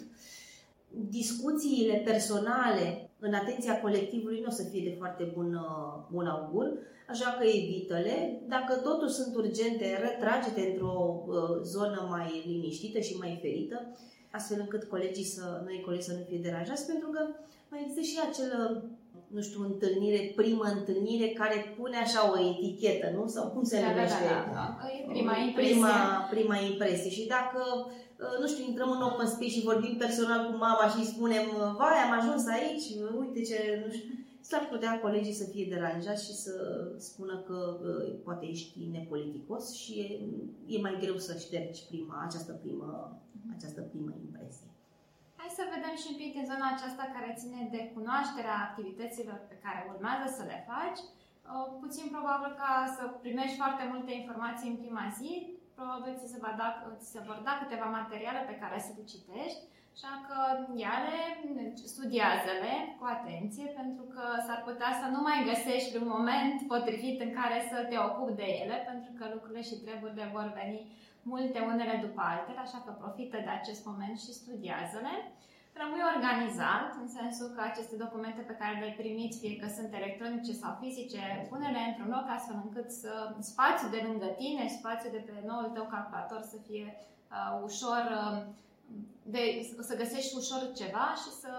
Discuțiile 1.10 2.02
personale 2.06 3.11
în 3.24 3.34
atenția 3.34 3.82
colectivului 3.82 4.40
nu 4.40 4.48
o 4.48 4.58
să 4.60 4.64
fie 4.72 4.90
de 4.90 4.96
foarte 4.98 5.32
bun, 5.36 5.54
uh, 5.54 6.06
bun 6.12 6.26
augur 6.28 6.68
așa 7.08 7.30
că 7.38 7.44
evită-le. 7.46 8.42
Dacă 8.48 8.74
totuși 8.76 9.14
sunt 9.14 9.36
urgente, 9.36 9.98
retrage-te 10.06 10.62
într-o 10.70 11.24
uh, 11.28 11.62
zonă 11.64 12.08
mai 12.10 12.44
liniștită 12.46 13.00
și 13.00 13.18
mai 13.18 13.40
ferită, 13.42 13.78
astfel 14.32 14.60
încât 14.60 14.84
colegii 14.84 15.34
să, 15.36 15.62
noi 15.66 15.84
colegi 15.86 16.08
să 16.10 16.14
nu 16.14 16.24
fie 16.28 16.46
deranjați, 16.48 16.86
pentru 16.86 17.10
că 17.10 17.22
mai 17.70 17.82
există 17.84 18.02
și 18.02 18.18
acel 18.30 18.52
nu 19.36 19.42
știu, 19.42 19.62
întâlnire, 19.64 20.32
primă 20.36 20.66
întâlnire 20.78 21.28
care 21.28 21.76
pune 21.78 21.98
așa 21.98 22.32
o 22.32 22.36
etichetă, 22.50 23.08
nu? 23.16 23.28
Sau 23.28 23.46
cum 23.54 23.64
se 23.64 23.82
da, 23.82 23.90
numește? 23.90 24.24
Da, 24.30 24.40
da, 24.48 24.54
da. 24.54 24.68
Prima 25.08 25.36
impresie. 25.48 25.72
Prima, 25.72 26.28
prima 26.30 26.58
impresie. 26.72 27.10
Și 27.10 27.28
dacă, 27.28 27.62
uh, 27.86 27.92
nu 28.42 28.48
știu, 28.48 28.64
intrăm 28.64 28.92
în 28.92 29.02
open 29.02 29.28
space 29.28 29.56
și 29.58 29.70
vorbim 29.72 29.96
personal 29.98 30.42
cu 30.46 30.58
mama 30.58 30.86
și 30.88 31.06
spunem, 31.06 31.46
vai, 31.78 31.98
am 32.06 32.20
ajuns 32.20 32.48
aici, 32.48 32.86
uite 33.20 33.42
ce, 33.42 33.84
nu 33.86 33.92
știu, 33.94 34.14
s-ar 34.50 34.64
putea 34.74 35.00
colegii 35.06 35.42
să 35.42 35.50
fie 35.54 35.72
deranjați 35.74 36.26
și 36.28 36.36
să 36.44 36.54
spună 36.98 37.36
că 37.48 37.58
uh, 37.82 38.20
poate 38.24 38.46
ești 38.46 38.78
nepoliticos 38.98 39.64
și 39.82 39.92
e, 40.04 40.06
e 40.76 40.86
mai 40.88 40.96
greu 41.04 41.18
să 41.28 41.34
ștergi 41.46 41.88
prima, 41.90 42.16
această 42.28 42.54
primă, 42.62 42.90
această 43.56 43.82
primă 43.82 44.12
impresie. 44.26 44.70
Hai 45.40 45.58
să 45.60 45.74
vedem 45.76 45.96
și 46.02 46.10
un 46.12 46.18
pic 46.22 46.32
în 46.42 46.50
zona 46.52 46.68
aceasta 46.72 47.04
care 47.16 47.40
ține 47.42 47.62
de 47.76 47.82
cunoașterea 47.96 48.58
activităților 48.68 49.40
pe 49.52 49.58
care 49.64 49.80
urmează 49.94 50.26
să 50.38 50.44
le 50.52 50.60
faci. 50.72 51.02
Uh, 51.06 51.68
puțin 51.84 52.06
probabil 52.16 52.52
ca 52.64 52.74
să 52.96 53.04
primești 53.26 53.60
foarte 53.62 53.84
multe 53.94 54.12
informații 54.22 54.72
în 54.72 54.82
prima 54.84 55.06
zi, 55.20 55.32
probabil 55.82 56.14
ți 56.20 56.32
se, 56.32 56.38
va 56.46 56.54
da, 56.62 56.68
ți 57.02 57.12
se 57.14 57.22
vor 57.28 57.40
da 57.48 57.54
câteva 57.62 57.88
materiale 58.00 58.42
pe 58.50 58.60
care 58.62 58.78
să 58.86 58.92
le 58.98 59.04
citești 59.14 59.62
Așa 59.96 60.14
că 60.28 60.38
iare, 60.86 61.20
studiază-le 61.94 62.74
cu 63.00 63.06
atenție, 63.16 63.68
pentru 63.80 64.04
că 64.14 64.24
s-ar 64.46 64.60
putea 64.68 64.92
să 65.02 65.06
nu 65.16 65.22
mai 65.28 65.40
găsești 65.52 65.98
un 66.02 66.08
moment 66.16 66.56
potrivit 66.74 67.18
în 67.26 67.32
care 67.40 67.58
să 67.72 67.78
te 67.90 67.98
ocupi 68.08 68.40
de 68.42 68.48
ele, 68.62 68.78
pentru 68.90 69.12
că 69.18 69.24
lucrurile 69.34 69.64
și 69.70 69.82
treburile 69.86 70.26
vor 70.36 70.48
veni 70.60 70.80
multe 71.32 71.60
unele 71.72 71.96
după 72.06 72.22
altele, 72.32 72.60
așa 72.64 72.80
că 72.86 72.92
profită 73.02 73.38
de 73.46 73.54
acest 73.60 73.82
moment 73.90 74.16
și 74.24 74.38
studiază-le. 74.42 75.16
Rămâi 75.80 76.10
organizat, 76.16 76.90
în 77.02 77.08
sensul 77.20 77.48
că 77.56 77.62
aceste 77.62 77.96
documente 77.96 78.42
pe 78.42 78.60
care 78.62 78.76
le 78.84 78.96
primiți, 79.02 79.40
fie 79.40 79.56
că 79.62 79.68
sunt 79.78 79.94
electronice 79.94 80.54
sau 80.54 80.72
fizice, 80.82 81.24
pune-le 81.50 81.82
într-un 81.90 82.10
loc 82.16 82.26
astfel 82.38 82.58
încât 82.66 82.90
să, 83.02 83.12
spațiul 83.40 83.92
de 83.96 84.04
lângă 84.08 84.26
tine, 84.42 84.64
spațiul 84.68 85.12
de 85.12 85.24
pe 85.28 85.34
noul 85.50 85.70
tău 85.76 85.86
calculator 85.96 86.42
să 86.52 86.58
fie 86.68 86.88
uh, 86.98 87.52
ușor 87.68 88.04
uh, 88.22 88.38
de, 89.34 89.42
să 89.90 90.00
găsești 90.02 90.38
ușor 90.42 90.62
ceva 90.82 91.08
și 91.22 91.32
să 91.42 91.52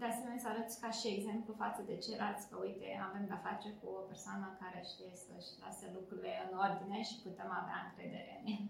de 0.00 0.06
asemenea 0.08 0.42
să 0.42 0.48
arăți 0.48 0.80
ca 0.82 0.90
și 0.98 1.14
exemplu 1.16 1.60
față 1.62 1.80
de 1.88 1.96
ceilalți 2.04 2.48
că 2.48 2.56
uite, 2.66 2.88
avem 3.08 3.24
de-a 3.26 3.46
face 3.48 3.68
cu 3.80 3.86
o 3.98 4.06
persoană 4.10 4.46
care 4.60 4.80
știe 4.92 5.12
să-și 5.24 5.52
lase 5.62 5.86
lucrurile 5.96 6.34
în 6.46 6.52
ordine 6.66 6.98
și 7.08 7.22
putem 7.26 7.50
avea 7.60 7.78
încredere 7.86 8.32
în 8.40 8.46
el. 8.54 8.64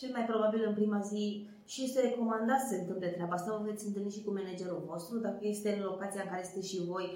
Cel 0.00 0.12
mai 0.16 0.30
probabil 0.32 0.62
în 0.66 0.74
prima 0.74 1.00
zi 1.00 1.24
și 1.72 1.84
este 1.84 2.00
recomandat 2.00 2.60
să 2.60 2.68
se 2.70 2.80
întâmple 2.80 3.08
treaba 3.08 3.34
asta, 3.34 3.56
vă 3.56 3.68
veți 3.70 3.86
întâlni 3.86 4.10
și 4.16 4.24
cu 4.24 4.32
managerul 4.32 4.86
vostru. 4.90 5.18
Dacă 5.18 5.42
este 5.54 5.68
în 5.76 5.82
locația 5.90 6.22
în 6.22 6.30
care 6.32 6.44
sunteți 6.44 6.72
și 6.72 6.84
voi, 6.92 7.06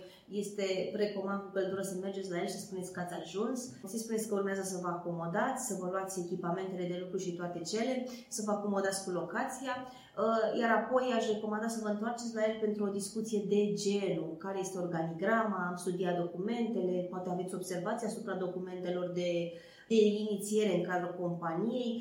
este 0.43 0.67
recomand 1.03 1.41
cu 1.43 1.51
căldură 1.57 1.83
să 1.83 1.95
mergeți 1.97 2.31
la 2.31 2.39
el 2.41 2.47
și 2.47 2.59
să 2.59 2.67
spuneți 2.67 2.93
că 2.93 3.01
ați 3.01 3.15
ajuns, 3.23 3.59
să 3.93 3.97
spuneți 3.99 4.29
că 4.29 4.35
urmează 4.35 4.63
să 4.63 4.79
vă 4.83 4.89
acomodați, 4.89 5.67
să 5.69 5.75
vă 5.81 5.87
luați 5.93 6.21
echipamentele 6.25 6.87
de 6.93 6.99
lucru 7.03 7.19
și 7.25 7.37
toate 7.41 7.61
cele, 7.71 7.95
să 8.29 8.43
vă 8.47 8.53
acomodați 8.53 9.05
cu 9.05 9.11
locația, 9.11 9.75
uh, 9.85 10.59
iar 10.61 10.71
apoi 10.81 11.05
aș 11.17 11.25
recomanda 11.35 11.69
să 11.69 11.81
vă 11.83 11.89
întoarceți 11.89 12.35
la 12.35 12.43
el 12.49 12.57
pentru 12.61 12.85
o 12.85 12.95
discuție 13.01 13.41
de 13.49 13.63
genul, 13.85 14.37
care 14.45 14.59
este 14.61 14.79
organigrama, 14.79 15.69
am 15.71 15.77
studiat 15.77 16.17
documentele, 16.25 17.07
poate 17.11 17.29
aveți 17.31 17.55
observații 17.55 18.07
asupra 18.07 18.35
documentelor 18.35 19.07
de 19.21 19.31
de 19.89 19.95
inițiere 19.95 20.75
în 20.77 20.85
cadrul 20.91 21.17
companiei. 21.21 21.93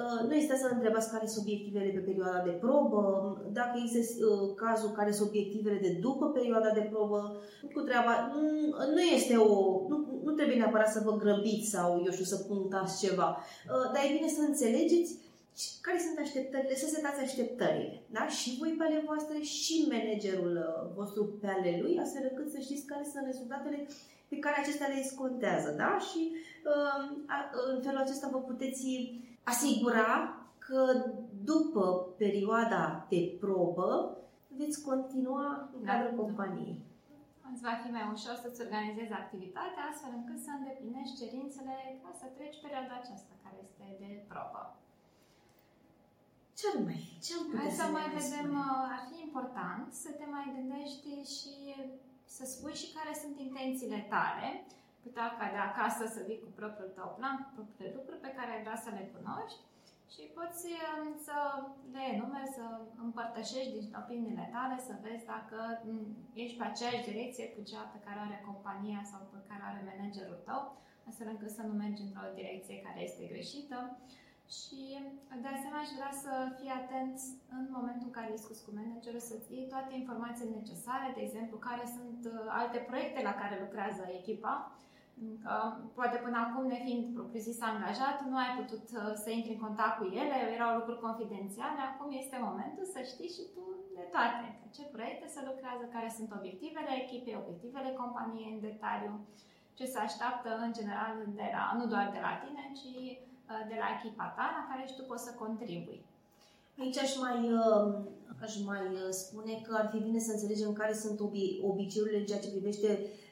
Uh, 0.00 0.28
nu 0.28 0.34
este 0.34 0.56
să 0.56 0.68
întrebați 0.72 1.10
care 1.10 1.26
sunt 1.26 1.44
obiectivele 1.44 1.90
pe 1.90 1.98
perioada 1.98 2.42
de 2.44 2.50
probă, 2.50 3.02
dacă 3.52 3.74
există 3.84 4.26
uh, 4.26 4.54
cazul 4.54 4.90
care 4.90 5.10
sunt 5.12 5.28
obiectivele 5.28 5.78
de 5.82 5.98
după 6.00 6.26
perioada 6.26 6.70
de 6.74 6.88
probă, 6.90 7.36
cu 7.74 7.80
treaba. 7.80 8.32
Nu 8.94 9.00
este 9.00 9.36
o. 9.36 9.54
Nu, 9.88 9.96
nu 10.24 10.32
trebuie 10.32 10.56
neapărat 10.56 10.90
să 10.92 11.02
vă 11.04 11.16
grăbiți 11.16 11.70
sau, 11.70 12.02
eu 12.04 12.12
știu, 12.12 12.24
să 12.24 12.36
punctați 12.36 13.06
ceva, 13.06 13.28
uh, 13.38 13.86
dar 13.92 14.02
e 14.04 14.16
bine 14.16 14.28
să 14.28 14.42
înțelegeți 14.42 15.10
care 15.80 15.98
sunt 16.06 16.18
așteptările, 16.18 16.74
să 16.76 16.86
setați 16.88 17.20
așteptările, 17.22 18.02
da? 18.16 18.24
Și 18.38 18.56
voi 18.58 18.74
pe 18.78 18.84
ale 18.84 19.02
voastre 19.06 19.38
și 19.40 19.74
managerul 19.92 20.54
vostru 20.96 21.22
pe 21.40 21.46
ale 21.56 21.72
lui, 21.82 21.98
astfel 22.04 22.24
încât 22.30 22.48
să 22.52 22.58
știți 22.60 22.88
care 22.90 23.04
sunt 23.12 23.24
rezultatele 23.30 23.78
pe 24.30 24.38
care 24.44 24.56
acestea 24.58 24.88
le 24.94 25.02
scontează, 25.12 25.70
da? 25.82 25.92
Și 26.08 26.22
uh, 26.70 26.96
în 27.72 27.78
felul 27.82 28.00
acesta 28.04 28.28
vă 28.34 28.40
puteți 28.50 28.86
asigura 29.52 30.08
că 30.58 30.80
după 31.52 31.84
perioada 32.22 32.82
de 33.12 33.20
probă 33.40 33.90
veți 34.58 34.78
continua 34.88 35.46
în 35.76 35.82
da. 35.84 35.90
cadrul 35.90 36.16
da. 36.16 36.22
companiei. 36.22 36.78
Îți 37.52 37.64
va 37.66 37.74
fi 37.82 37.88
mai 37.96 38.06
ușor 38.14 38.34
să-ți 38.42 38.62
organizezi 38.66 39.18
activitatea 39.22 39.82
astfel 39.90 40.12
încât 40.18 40.38
să 40.46 40.50
îndeplinești 40.52 41.18
cerințele 41.20 41.76
ca 42.02 42.10
să 42.20 42.26
treci 42.36 42.62
perioada 42.64 42.94
aceasta 42.98 43.34
care 43.44 43.56
este 43.66 43.84
de 44.02 44.10
probă. 44.30 44.62
Ce 46.58 46.64
ar 46.72 46.78
mai? 46.88 47.02
Ce 47.24 47.32
am 47.38 47.46
Hai 47.60 47.78
să 47.80 47.86
mai 47.96 48.08
vedem, 48.18 48.48
spune? 48.50 48.64
Uh, 48.64 48.94
ar 48.94 49.02
fi 49.08 49.16
important 49.28 49.86
să 50.02 50.08
te 50.18 50.26
mai 50.34 50.46
gândești 50.56 51.10
și 51.34 51.54
să 52.36 52.44
spui 52.46 52.74
și 52.80 52.92
care 52.96 53.12
sunt 53.22 53.36
intențiile 53.46 54.00
tale. 54.14 54.48
Putea 55.06 55.26
ca 55.38 55.46
de 55.54 55.60
acasă 55.68 56.04
să 56.14 56.20
vii 56.26 56.42
cu 56.44 56.50
propriul 56.58 56.92
tău 56.98 57.08
plan, 57.18 57.36
cu 57.42 57.50
propriile 57.56 57.96
lucruri 57.98 58.24
pe 58.24 58.34
care 58.36 58.50
ai 58.52 58.64
vrea 58.66 58.78
să 58.84 58.90
le 58.98 59.04
cunoști 59.14 59.60
și 60.14 60.22
poți 60.38 60.62
um, 60.80 61.06
să 61.26 61.36
le 61.94 62.02
enumeri, 62.14 62.54
să 62.58 62.64
împărtășești 63.06 63.74
din 63.76 63.86
opiniile 64.02 64.46
tale, 64.56 64.76
să 64.88 65.02
vezi 65.04 65.24
dacă 65.34 65.58
mm, 65.86 66.06
ești 66.42 66.58
pe 66.58 66.64
aceeași 66.66 67.06
direcție 67.10 67.46
cu 67.54 67.60
cea 67.70 67.84
pe 67.94 68.02
care 68.06 68.18
are 68.22 68.38
compania 68.48 69.02
sau 69.10 69.20
pe 69.34 69.40
care 69.48 69.62
are 69.64 69.80
managerul 69.90 70.40
tău, 70.48 70.62
astfel 71.08 71.28
încât 71.30 71.50
să 71.58 71.62
nu 71.68 71.74
mergi 71.82 72.04
într-o 72.06 72.34
direcție 72.40 72.84
care 72.86 73.00
este 73.08 73.30
greșită. 73.32 73.78
Și 74.58 74.82
de 75.42 75.48
asemenea 75.52 75.84
aș 75.84 75.90
vrea 75.98 76.14
să 76.24 76.32
fii 76.58 76.78
atent 76.80 77.16
în 77.56 77.64
momentul 77.76 78.06
în 78.08 78.16
care 78.18 78.36
discuți 78.36 78.64
cu 78.64 78.70
managerul 78.78 79.22
să-ți 79.30 79.52
iei 79.54 79.72
toate 79.74 79.92
informațiile 79.94 80.58
necesare, 80.60 81.08
de 81.16 81.22
exemplu, 81.24 81.56
care 81.68 81.84
sunt 81.96 82.20
uh, 82.26 82.58
alte 82.60 82.78
proiecte 82.88 83.20
la 83.28 83.34
care 83.40 83.64
lucrează 83.64 84.02
echipa, 84.20 84.54
Că, 85.44 85.54
poate 85.98 86.16
până 86.24 86.38
acum, 86.44 86.64
nefiind 86.66 87.04
propriu-zis 87.16 87.60
angajat, 87.70 88.16
nu 88.30 88.36
ai 88.44 88.52
putut 88.60 88.86
uh, 88.92 89.12
să 89.22 89.28
intri 89.30 89.52
în 89.56 89.64
contact 89.66 89.96
cu 89.98 90.06
ele, 90.20 90.36
erau 90.56 90.70
lucruri 90.78 91.04
confidențiale, 91.06 91.80
acum 91.84 92.08
este 92.22 92.46
momentul 92.48 92.84
să 92.94 93.00
știi 93.10 93.34
și 93.36 93.44
tu 93.54 93.64
de 93.96 94.04
toate. 94.14 94.46
Ce 94.76 94.82
proiecte 94.94 95.26
se 95.34 95.40
lucrează, 95.48 95.84
care 95.94 96.08
sunt 96.16 96.30
obiectivele 96.38 96.92
echipei, 97.02 97.40
obiectivele 97.42 97.90
companiei 98.02 98.52
în 98.54 98.60
detaliu, 98.68 99.12
ce 99.78 99.84
se 99.92 99.98
așteaptă 99.98 100.50
în 100.64 100.72
general 100.78 101.14
de 101.40 101.48
la, 101.56 101.64
nu 101.78 101.84
doar 101.92 102.06
de 102.16 102.20
la 102.26 102.32
tine, 102.42 102.64
ci 102.78 102.92
uh, 102.94 103.29
de 103.70 103.76
la 103.82 103.88
echipa 103.96 104.26
ta 104.36 104.46
la 104.56 104.62
care 104.68 104.82
și 104.88 104.96
tu 104.96 105.04
poți 105.10 105.26
să 105.26 105.32
contribui. 105.42 106.00
Aici 106.80 106.98
aș 106.98 107.12
mai, 107.24 107.38
uh, 107.60 107.84
aș 108.44 108.52
mai 108.70 108.82
spune 109.22 109.52
că 109.66 109.72
ar 109.80 109.86
fi 109.92 109.98
bine 110.06 110.20
să 110.26 110.32
înțelegem 110.32 110.72
care 110.72 110.94
sunt 110.94 111.20
obiceiurile 111.70 112.18
în 112.18 112.28
ceea 112.28 112.44
ce 112.44 112.54
privește 112.56 112.90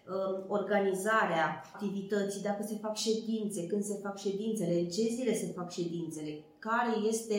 Um, 0.09 0.45
organizarea 0.49 1.63
activității, 1.73 2.43
dacă 2.43 2.63
se 2.63 2.79
fac 2.83 2.97
ședințe, 2.97 3.67
când 3.67 3.83
se 3.83 3.99
fac 4.03 4.19
ședințele, 4.19 4.79
în 4.79 4.89
ce 4.89 5.03
zile 5.03 5.35
se 5.35 5.53
fac 5.57 5.71
ședințele, 5.71 6.41
care 6.59 6.93
este 7.09 7.35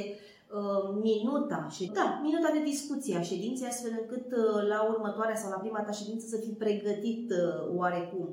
uh, 0.57 0.95
minuta, 1.01 1.67
da, 1.93 2.19
minuta 2.23 2.49
de 2.53 2.63
discuție 2.63 3.17
a 3.17 3.21
ședinței, 3.21 3.67
astfel 3.67 3.91
încât 4.01 4.31
uh, 4.31 4.67
la 4.67 4.87
următoarea 4.89 5.35
sau 5.35 5.49
la 5.49 5.57
prima 5.57 5.81
ta 5.81 5.91
ședință 5.91 6.27
să 6.27 6.37
fii 6.37 6.61
pregătit 6.63 7.31
uh, 7.31 7.75
oarecum. 7.75 8.27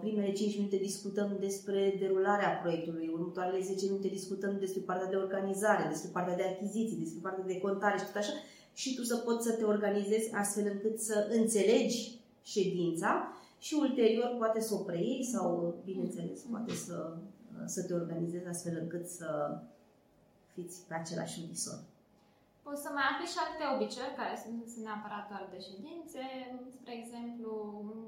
Primele 0.00 0.32
5 0.32 0.56
minute 0.56 0.76
discutăm 0.76 1.36
despre 1.40 1.96
derularea 1.98 2.58
proiectului, 2.62 3.10
următoarele 3.12 3.64
10 3.64 3.84
minute 3.86 4.08
discutăm 4.08 4.56
despre 4.58 4.80
partea 4.80 5.08
de 5.08 5.16
organizare, 5.16 5.88
despre 5.88 6.10
partea 6.12 6.36
de 6.36 6.42
achiziții, 6.42 6.96
despre 6.96 7.20
partea 7.22 7.44
de 7.44 7.60
contare 7.60 7.98
și 7.98 8.04
tot 8.04 8.16
așa, 8.16 8.32
și 8.74 8.94
tu 8.94 9.02
să 9.02 9.16
poți 9.16 9.46
să 9.46 9.52
te 9.52 9.64
organizezi 9.64 10.34
astfel 10.34 10.70
încât 10.72 11.00
să 11.00 11.28
înțelegi 11.30 12.18
ședința 12.42 13.32
și 13.58 13.76
ulterior 13.80 14.34
poate 14.38 14.60
să 14.60 14.74
o 14.74 14.76
preiei 14.76 15.24
sau, 15.24 15.74
bineînțeles, 15.84 16.40
poate 16.50 16.74
să, 16.74 17.16
să 17.66 17.82
te 17.82 17.94
organizezi 17.94 18.46
astfel 18.46 18.78
încât 18.80 19.06
să 19.06 19.58
fiți 20.54 20.80
pe 20.88 20.94
același 20.94 21.40
unison. 21.44 21.78
Poți 22.66 22.84
să 22.84 22.90
mai 22.92 23.06
afli 23.08 23.32
și 23.32 23.38
alte 23.40 23.64
obiceiuri 23.74 24.20
care 24.20 24.34
sunt, 24.42 24.58
sunt 24.72 24.84
neapărat 24.86 25.24
doar 25.30 25.44
de 25.54 25.60
ședințe. 25.68 26.24
Spre 26.76 26.92
exemplu, 27.02 27.50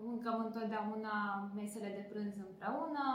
mâncăm 0.09 0.37
întotdeauna 0.47 1.17
mesele 1.61 1.89
de 1.99 2.05
prânz 2.11 2.37
împreună, 2.49 3.07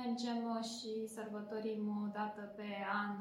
mergem 0.00 0.40
și 0.74 0.92
sărbătorim 1.16 1.82
o 2.04 2.06
dată 2.18 2.42
pe 2.58 2.68
an 3.02 3.12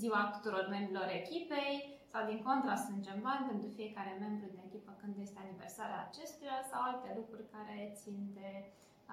ziua 0.00 0.20
tuturor 0.34 0.64
membrilor 0.74 1.08
echipei 1.20 1.76
sau 2.12 2.20
din 2.30 2.40
contra 2.46 2.74
strângem 2.82 3.18
bani 3.26 3.48
pentru 3.50 3.68
fiecare 3.78 4.12
membru 4.24 4.46
din 4.52 4.62
echipă 4.68 4.92
când 5.00 5.14
este 5.24 5.38
aniversarea 5.40 6.00
acestuia 6.06 6.56
sau 6.70 6.80
alte 6.82 7.08
lucruri 7.18 7.52
care 7.54 7.76
țin 8.00 8.18
de 8.38 8.50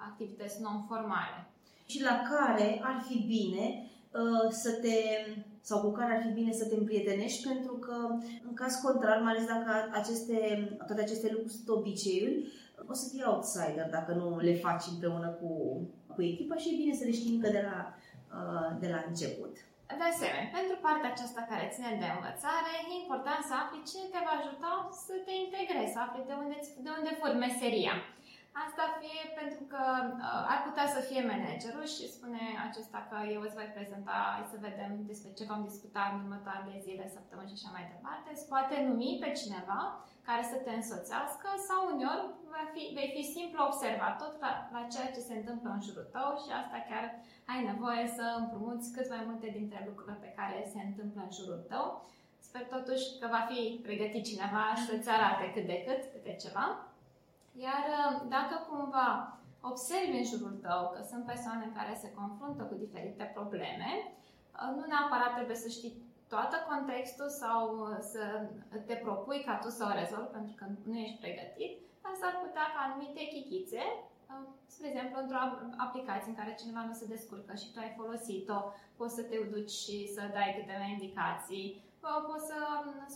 activități 0.08 0.60
non-formale. 0.64 1.40
Și 1.92 1.98
la 2.08 2.16
care 2.30 2.68
ar 2.88 2.96
fi 3.08 3.16
bine 3.34 3.66
uh, 3.74 3.99
să 4.50 4.70
te, 4.72 4.96
sau 5.60 5.80
cu 5.80 5.90
care 5.90 6.14
ar 6.14 6.22
fi 6.22 6.32
bine 6.40 6.52
să 6.52 6.66
te 6.66 6.74
împrietenești, 6.74 7.48
pentru 7.48 7.72
că 7.72 7.96
în 8.48 8.54
caz 8.54 8.74
contrar, 8.74 9.20
mai 9.22 9.32
ales 9.32 9.46
dacă 9.46 9.90
aceste, 9.92 10.36
toate 10.86 11.02
aceste 11.02 11.28
lucruri 11.30 11.52
sunt 11.52 11.68
obiceiuri, 11.68 12.52
o 12.88 12.94
să 13.00 13.08
fii 13.10 13.28
outsider 13.30 13.86
dacă 13.90 14.12
nu 14.12 14.38
le 14.38 14.54
faci 14.54 14.84
împreună 14.92 15.28
cu, 15.40 15.50
cu 16.14 16.22
echipa 16.22 16.56
și 16.56 16.68
e 16.72 16.80
bine 16.82 16.94
să 16.94 17.04
le 17.04 17.18
știi 17.18 17.34
încă 17.34 17.50
de 17.56 17.62
la, 17.68 17.78
uh, 18.38 18.70
de 18.82 18.88
la 18.94 19.00
început. 19.08 19.54
De 20.00 20.06
asemenea, 20.12 20.54
pentru 20.58 20.76
partea 20.86 21.12
aceasta 21.12 21.42
care 21.50 21.72
ține 21.74 21.92
de 22.02 22.08
învățare, 22.16 22.72
e 22.78 23.02
important 23.02 23.42
să 23.48 23.54
afli 23.56 23.88
ce 23.90 24.00
te 24.12 24.20
va 24.26 24.34
ajuta 24.36 24.70
să 25.06 25.14
te 25.26 25.34
integrezi, 25.44 25.94
să 25.94 26.00
afli 26.02 26.28
de 26.30 26.34
unde, 26.42 26.56
de 26.86 26.90
unde 26.98 27.10
furi 27.18 27.42
meseria. 27.46 27.94
Asta 28.52 28.84
fie 29.00 29.22
pentru 29.40 29.62
că 29.72 29.82
uh, 30.02 30.52
ar 30.52 30.60
putea 30.68 30.86
să 30.94 31.00
fie 31.08 31.22
managerul 31.32 31.86
și 31.94 32.12
spune 32.16 32.42
acesta 32.68 33.00
că 33.08 33.16
eu 33.34 33.40
îți 33.44 33.58
voi 33.58 33.74
prezenta, 33.76 34.18
să 34.50 34.56
vedem 34.68 34.92
despre 35.10 35.30
ce 35.38 35.50
vom 35.50 35.60
discuta 35.70 36.02
în 36.08 36.16
următoarele 36.22 36.84
zile, 36.86 37.14
săptămâni 37.16 37.50
și 37.50 37.58
așa 37.58 37.74
mai 37.76 37.90
departe. 37.94 38.28
Îți 38.30 38.48
poate 38.52 38.74
numi 38.88 39.20
pe 39.22 39.30
cineva 39.40 39.80
care 40.28 40.42
să 40.52 40.56
te 40.64 40.72
însoțească 40.80 41.48
sau 41.68 41.80
uneori 41.92 42.26
vei 42.52 42.68
fi, 42.74 42.82
vei 42.96 43.10
fi 43.16 43.24
simplu 43.36 43.58
observator 43.70 44.30
la, 44.44 44.52
la 44.74 44.82
ceea 44.92 45.10
ce 45.14 45.28
se 45.28 45.34
întâmplă 45.36 45.68
în 45.72 45.82
jurul 45.86 46.08
tău 46.16 46.28
și 46.42 46.50
asta 46.60 46.78
chiar 46.90 47.04
ai 47.52 47.60
nevoie 47.70 48.06
să 48.16 48.24
împrumuți 48.40 48.92
cât 48.94 49.06
mai 49.14 49.22
multe 49.28 49.48
dintre 49.58 49.78
lucrurile 49.88 50.18
pe 50.20 50.34
care 50.38 50.56
se 50.72 50.80
întâmplă 50.88 51.20
în 51.24 51.32
jurul 51.38 51.60
tău. 51.72 51.84
Sper 52.46 52.64
totuși 52.76 53.06
că 53.20 53.26
va 53.36 53.42
fi 53.50 53.60
pregătit 53.86 54.24
cineva 54.30 54.64
să-ți 54.86 55.08
arate 55.16 55.44
cât 55.54 55.66
de 55.72 55.78
cât 55.86 56.00
câte 56.12 56.34
ceva. 56.44 56.66
Iar 57.66 57.84
uh, 57.98 58.12
dacă 58.36 58.54
cumva 58.70 59.08
observi 59.70 60.20
în 60.20 60.26
jurul 60.32 60.56
tău 60.66 60.80
că 60.92 61.00
sunt 61.10 61.24
persoane 61.32 61.76
care 61.78 61.94
se 62.02 62.14
confruntă 62.18 62.62
cu 62.64 62.74
diferite 62.84 63.24
probleme, 63.36 63.90
uh, 64.04 64.70
nu 64.76 64.84
neapărat 64.86 65.32
trebuie 65.34 65.56
să 65.64 65.68
știi 65.68 65.94
toată 66.32 66.56
contextul 66.70 67.28
sau 67.42 67.60
uh, 67.78 67.96
să 68.12 68.24
te 68.86 68.94
propui 69.04 69.40
ca 69.46 69.54
tu 69.62 69.68
să 69.68 69.82
o 69.88 69.96
rezolvi 70.00 70.34
pentru 70.36 70.54
că 70.58 70.64
nu 70.90 70.96
ești 71.04 71.22
pregătit, 71.24 71.72
dar 72.02 72.12
s-ar 72.20 72.34
putea 72.44 72.66
ca 72.74 72.80
anumite 72.82 73.22
chichițe, 73.32 73.82
spre 74.74 74.86
exemplu, 74.88 75.16
într-o 75.20 75.42
aplicație 75.86 76.30
în 76.30 76.38
care 76.40 76.60
cineva 76.60 76.82
nu 76.84 76.94
se 77.00 77.12
descurcă 77.14 77.52
și 77.60 77.70
tu 77.72 77.78
ai 77.80 77.96
folosit-o, 78.00 78.58
poți 78.98 79.14
să 79.18 79.22
te 79.22 79.36
duci 79.52 79.74
și 79.82 79.96
să 80.14 80.22
dai 80.36 80.56
câteva 80.58 80.86
indicații, 80.96 81.66
poți 82.28 82.46
să 82.50 82.58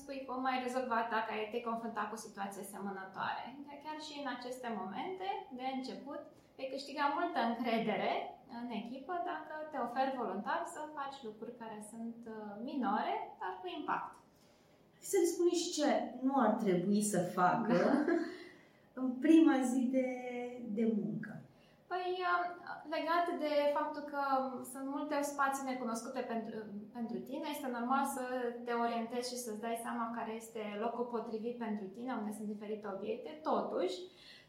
spui 0.00 0.18
cum 0.28 0.44
ai 0.50 0.58
rezolvat 0.66 1.06
dacă 1.16 1.30
ai 1.32 1.48
te 1.52 1.60
confruntat 1.68 2.06
cu 2.10 2.18
situații 2.26 2.64
asemănătoare. 2.64 3.44
Dar 3.66 3.76
chiar 3.84 3.98
și 4.06 4.14
în 4.22 4.28
aceste 4.36 4.68
momente 4.80 5.28
de 5.58 5.66
început 5.76 6.20
vei 6.56 6.72
câștiga 6.74 7.04
multă 7.18 7.38
încredere 7.50 8.12
în 8.58 8.66
echipă 8.80 9.14
dacă 9.30 9.54
te 9.70 9.78
oferi 9.86 10.18
voluntar 10.20 10.60
să 10.74 10.80
faci 10.98 11.16
lucruri 11.26 11.58
care 11.62 11.78
sunt 11.92 12.18
uh, 12.36 12.52
minore, 12.68 13.14
dar 13.40 13.52
cu 13.60 13.66
impact. 13.78 14.12
Să 15.08 15.16
le 15.20 15.26
spui 15.32 15.54
și 15.62 15.72
ce 15.76 15.90
nu 16.26 16.34
ar 16.44 16.52
trebui 16.64 17.02
să 17.12 17.18
facă 17.38 17.76
în 19.00 19.08
prima 19.24 19.56
zi 19.70 19.82
de, 19.96 20.08
de 20.78 20.84
muncă. 21.00 21.32
Păi, 21.90 22.08
uh, 22.32 22.63
legat 22.96 23.26
de 23.44 23.54
faptul 23.76 24.02
că 24.12 24.22
sunt 24.72 24.86
multe 24.96 25.16
spații 25.22 25.68
necunoscute 25.70 26.20
pentru, 26.20 26.58
pentru 26.92 27.18
tine, 27.18 27.46
este 27.50 27.68
normal 27.78 28.04
să 28.16 28.24
te 28.64 28.72
orientezi 28.72 29.30
și 29.32 29.42
să-ți 29.44 29.60
dai 29.60 29.78
seama 29.82 30.14
care 30.16 30.32
este 30.34 30.62
locul 30.84 31.04
potrivit 31.04 31.56
pentru 31.58 31.86
tine, 31.86 32.12
unde 32.12 32.32
sunt 32.36 32.48
diferite 32.54 32.86
obiecte. 32.94 33.40
Totuși, 33.42 33.96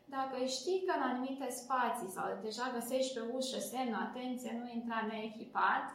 dacă 0.05 0.35
știi 0.57 0.83
că 0.85 0.93
în 0.95 1.03
anumite 1.09 1.47
spații 1.49 2.15
sau 2.15 2.25
deja 2.41 2.65
găsești 2.73 3.13
pe 3.13 3.21
ușă 3.35 3.59
semnul, 3.59 4.05
atenție, 4.07 4.51
nu 4.59 4.67
intra 4.69 4.99
neechipat 5.09 5.85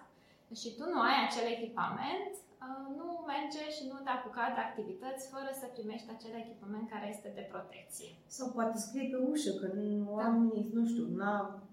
și 0.60 0.68
tu 0.76 0.84
nu 0.92 1.00
ai 1.00 1.16
acel 1.26 1.46
echipament, 1.56 2.32
uh, 2.34 2.49
nu 2.98 3.06
merge 3.32 3.62
și 3.76 3.82
nu 3.90 3.98
te 4.04 4.10
apuca 4.14 4.44
de 4.54 4.60
activități 4.68 5.28
fără 5.32 5.50
să 5.60 5.66
primești 5.76 6.12
acel 6.14 6.34
echipament 6.42 6.86
care 6.90 7.06
este 7.14 7.30
de 7.38 7.44
protecție. 7.52 8.10
Sau 8.36 8.46
poate 8.56 8.76
scrie 8.78 9.06
pe 9.12 9.18
ușă 9.32 9.52
că 9.60 9.66
nu 9.78 9.86
da. 10.04 10.10
oamenii, 10.18 10.70
nu 10.76 10.82
știu, 10.90 11.06
n 11.20 11.22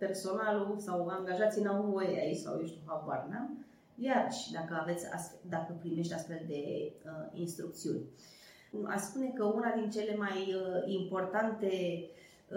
personalul 0.04 0.76
sau 0.88 0.97
angajații 1.08 1.63
n-au 1.63 1.82
voie 1.93 2.19
aici 2.23 2.43
sau 2.45 2.54
eu 2.60 2.65
știu, 2.65 2.84
habar 2.89 3.21
n-am. 3.32 3.50
Iarăși, 4.08 4.52
dacă, 4.52 4.73
aveți 4.82 5.06
astfel, 5.15 5.39
dacă 5.56 5.71
primești 5.80 6.13
astfel 6.13 6.41
de 6.47 6.62
uh, 7.06 7.39
instrucțiuni. 7.43 8.06
A 8.95 8.97
spune 8.97 9.30
că 9.38 9.43
una 9.43 9.71
din 9.80 9.89
cele 9.89 10.15
mai 10.15 10.39
uh, 10.54 10.93
importante 11.00 11.71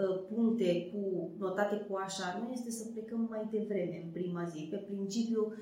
uh, 0.01 0.19
puncte 0.29 0.89
cu 0.91 1.29
notate 1.37 1.75
cu 1.75 1.95
așa 1.95 2.27
nu 2.39 2.51
este 2.51 2.71
să 2.71 2.89
plecăm 2.93 3.27
mai 3.29 3.47
devreme 3.51 4.01
în 4.03 4.09
prima 4.11 4.43
zi. 4.43 4.67
Pe 4.71 4.77
principiu, 4.77 5.41
uh, 5.45 5.53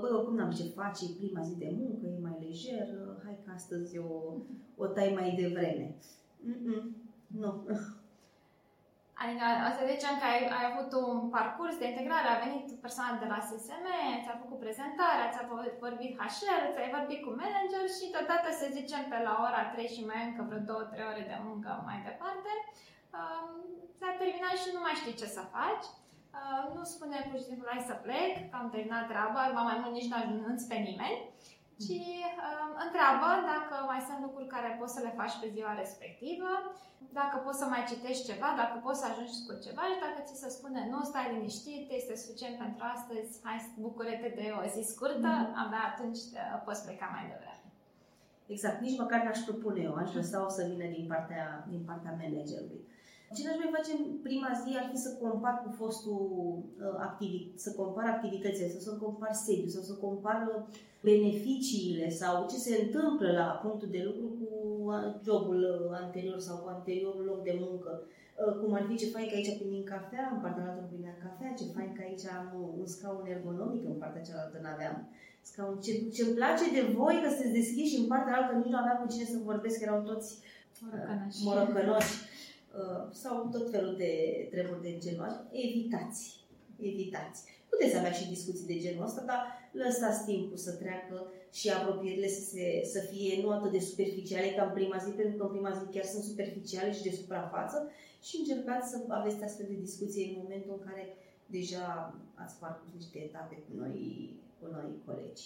băi, 0.00 0.10
oricum 0.10 0.34
n-am 0.34 0.50
ce 0.50 0.64
face, 0.80 1.04
e 1.04 1.18
prima 1.18 1.42
zi 1.42 1.54
de 1.56 1.70
muncă, 1.78 2.06
e 2.06 2.26
mai 2.28 2.36
lejer, 2.46 2.88
uh, 3.00 3.14
hai 3.24 3.36
că 3.44 3.50
astăzi 3.54 3.98
o, 3.98 4.12
o 4.76 4.86
tai 4.86 5.12
mai 5.18 5.34
devreme. 5.40 5.94
Mm-mm, 6.46 6.96
nu. 7.26 7.50
Adică 9.22 9.46
să 9.78 9.82
zicem 9.92 10.14
că 10.20 10.26
ai, 10.32 10.40
ai 10.58 10.64
avut 10.70 10.90
un 11.02 11.18
parcurs 11.36 11.74
de 11.78 11.86
integrare, 11.88 12.28
a 12.30 12.42
venit 12.44 12.66
persoana 12.84 13.16
de 13.22 13.28
la 13.32 13.38
SSM, 13.48 13.86
ți-a 14.22 14.42
făcut 14.42 14.58
prezentarea, 14.64 15.30
ți-a 15.32 15.46
vorbit 15.84 16.12
HR, 16.36 16.62
ți-ai 16.72 16.94
vorbit 16.96 17.20
cu 17.22 17.30
manager 17.42 17.84
și 17.96 18.06
totodată 18.14 18.48
să 18.60 18.66
zicem 18.78 19.02
pe 19.12 19.18
la 19.28 19.34
ora 19.46 19.62
3 19.72 19.94
și 19.94 20.02
mai 20.08 20.20
încă 20.28 20.40
vreo 20.48 20.62
2-3 20.70 21.10
ore 21.10 21.24
de 21.30 21.38
muncă 21.48 21.70
mai 21.88 21.98
departe, 22.08 22.52
um, 23.18 23.46
s-a 23.98 24.10
terminat 24.20 24.56
și 24.62 24.68
nu 24.74 24.80
mai 24.86 24.96
știi 25.00 25.18
ce 25.20 25.28
să 25.36 25.42
faci. 25.56 25.86
Uh, 26.38 26.62
nu 26.74 26.82
spune 26.94 27.18
pur 27.28 27.38
și 27.40 27.48
simplu 27.48 27.66
hai 27.70 27.88
să 27.90 27.94
plec, 28.04 28.32
că 28.50 28.54
am 28.60 28.68
terminat 28.74 29.06
treaba, 29.12 29.40
mai 29.68 29.78
mult 29.80 29.94
nici 29.94 30.10
nu 30.10 30.16
ajungi 30.18 30.68
pe 30.70 30.78
nimeni 30.88 31.18
ci 31.84 31.98
uh, 32.48 32.68
întreabă 32.84 33.28
dacă 33.52 33.76
mai 33.90 34.00
sunt 34.08 34.20
lucruri 34.26 34.52
care 34.54 34.70
poți 34.80 34.94
să 34.96 35.00
le 35.06 35.12
faci 35.20 35.34
pe 35.40 35.48
ziua 35.54 35.72
respectivă, 35.82 36.50
dacă 37.20 37.36
poți 37.44 37.60
să 37.62 37.66
mai 37.72 37.82
citești 37.90 38.28
ceva, 38.30 38.48
dacă 38.62 38.76
poți 38.84 39.00
să 39.00 39.06
ajungi 39.08 39.44
cu 39.46 39.52
ceva 39.66 39.82
și 39.90 40.02
dacă 40.04 40.18
ți 40.26 40.40
se 40.42 40.48
spune 40.56 40.80
nu, 40.92 40.98
stai 41.10 41.32
liniștit, 41.34 41.84
este 41.98 42.14
suficient 42.22 42.56
pentru 42.64 42.82
astăzi, 42.94 43.30
hai 43.46 43.58
bucurete 43.84 44.28
de 44.38 44.46
o 44.60 44.62
zi 44.74 44.82
scurtă, 44.92 45.30
mm-hmm. 45.34 45.60
abia 45.62 45.84
atunci 45.92 46.22
uh, 46.34 46.56
poți 46.66 46.84
pleca 46.86 47.08
mai 47.14 47.24
devreme. 47.32 47.66
Exact, 48.54 48.78
nici 48.86 49.00
măcar 49.02 49.20
n-aș 49.22 49.40
propune 49.48 49.80
eu, 49.88 49.94
aș 49.94 50.10
lăsa 50.18 50.38
o 50.48 50.50
să 50.56 50.62
vină 50.70 50.86
din 50.96 51.06
partea, 51.12 51.46
din 51.72 51.82
partea 51.88 52.18
managerului. 52.20 52.82
Ce 53.34 53.42
n-aș 53.44 53.58
mai 53.62 53.74
face 53.76 53.90
în 53.98 54.04
prima 54.26 54.50
zi 54.62 54.70
ar 54.80 54.86
fi 54.92 54.98
să 55.06 55.10
compar 55.22 55.54
cu 55.64 55.70
fostul 55.80 56.22
uh, 56.24 56.96
activit, 57.08 57.60
să 57.64 57.70
compar 57.80 58.06
activitățile, 58.06 58.68
să, 58.68 58.80
să 58.80 58.92
compar 59.04 59.32
sediu, 59.32 59.68
să, 59.68 59.80
să 59.90 59.94
compar 60.04 60.38
uh, 60.52 60.62
beneficiile 61.02 62.08
sau 62.20 62.46
ce 62.50 62.56
se 62.56 62.74
întâmplă 62.82 63.28
la 63.40 63.46
punctul 63.62 63.88
de 63.96 64.02
lucru 64.08 64.26
cu 64.38 64.48
uh, 64.90 65.14
jobul 65.26 65.60
anterior 66.04 66.38
sau 66.38 66.56
cu 66.56 66.68
anteriorul 66.68 67.24
loc 67.24 67.42
de 67.42 67.54
muncă. 67.66 68.02
Cum 68.60 68.72
ar 68.74 68.84
fi 68.88 68.96
ce 68.96 69.14
fain 69.14 69.28
că 69.28 69.34
aici 69.34 69.58
primim 69.60 69.84
cafea, 69.92 70.30
în 70.34 70.40
partea 70.40 70.64
altă 70.64 70.80
nu 70.80 70.92
primeam 70.92 71.18
cafea, 71.24 71.58
ce 71.58 71.74
fain 71.76 71.90
că 71.96 72.02
aici 72.04 72.26
am 72.38 72.46
un 72.80 72.86
scaun 72.94 73.26
ergonomic, 73.34 73.82
în 73.84 73.98
partea 74.02 74.26
cealaltă 74.26 74.58
n-aveam 74.62 74.96
scaun. 75.50 75.76
Ce, 75.84 75.92
ce-mi 76.14 76.36
place 76.38 76.66
de 76.76 76.82
voi 76.98 77.16
că 77.22 77.28
sunteți 77.28 77.58
deschiși 77.60 77.92
și 77.92 78.00
în 78.00 78.06
partea 78.12 78.36
altă 78.36 78.52
nici 78.56 78.72
nu 78.72 78.80
aveam 78.80 78.98
cu 79.00 79.12
cine 79.12 79.24
să 79.24 79.46
vorbesc, 79.50 79.80
erau 79.80 80.00
toți 80.10 80.28
morocănoși. 80.80 81.44
morocănoși 81.44 82.14
Uh, 82.22 82.27
sau 83.10 83.48
tot 83.52 83.70
felul 83.70 83.94
de 83.96 84.12
treburi 84.50 84.82
de 84.82 84.98
genul 84.98 85.26
ăsta, 85.26 85.46
evitați. 85.52 86.22
Evitați. 86.80 87.38
Puteți 87.68 87.96
avea 87.96 88.12
și 88.12 88.28
discuții 88.28 88.66
de 88.66 88.78
genul 88.78 89.04
ăsta, 89.04 89.22
dar 89.26 89.40
lăsați 89.72 90.24
timpul 90.24 90.56
să 90.56 90.72
treacă 90.72 91.32
și 91.52 91.70
apropierile 91.70 92.28
să, 92.28 92.40
se, 92.40 92.82
să 92.84 93.00
fie 93.10 93.42
nu 93.42 93.50
atât 93.50 93.70
de 93.72 93.78
superficiale 93.78 94.50
ca 94.56 94.64
în 94.64 94.72
prima 94.72 94.96
zi, 94.96 95.10
pentru 95.10 95.36
că 95.36 95.42
în 95.44 95.50
prima 95.50 95.72
zi 95.78 95.92
chiar 95.94 96.04
sunt 96.04 96.24
superficiale 96.24 96.92
și 96.92 97.02
de 97.02 97.10
suprafață 97.10 97.90
și 98.22 98.36
încercați 98.38 98.90
să 98.90 98.96
aveți 99.08 99.44
astfel 99.44 99.66
de 99.68 99.84
discuții 99.86 100.28
în 100.28 100.40
momentul 100.42 100.72
în 100.78 100.86
care 100.88 101.04
deja 101.46 101.86
ați 102.34 102.58
parcurs 102.58 102.92
niște 102.94 103.18
etape 103.18 103.54
cu 103.54 103.72
noi, 103.80 103.98
cu 104.58 104.66
noi 104.74 104.90
colegi. 105.06 105.44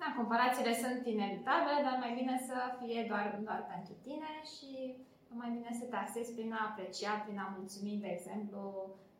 Da, 0.00 0.08
comparațiile 0.20 0.74
sunt 0.84 1.00
inevitabile, 1.14 1.78
dar 1.86 1.96
mai 2.04 2.12
bine 2.18 2.34
să 2.48 2.56
fie 2.80 3.00
doar, 3.10 3.26
doar 3.46 3.60
pentru 3.72 3.94
tine 4.06 4.30
și 4.54 4.70
mai 5.40 5.50
bine 5.56 5.70
să 5.80 5.84
te 5.86 5.96
axezi 5.96 6.34
prin 6.36 6.52
a 6.52 6.62
aprecia, 6.70 7.14
prin 7.24 7.38
a 7.38 7.54
mulțumi, 7.56 8.02
de 8.04 8.10
exemplu, 8.16 8.60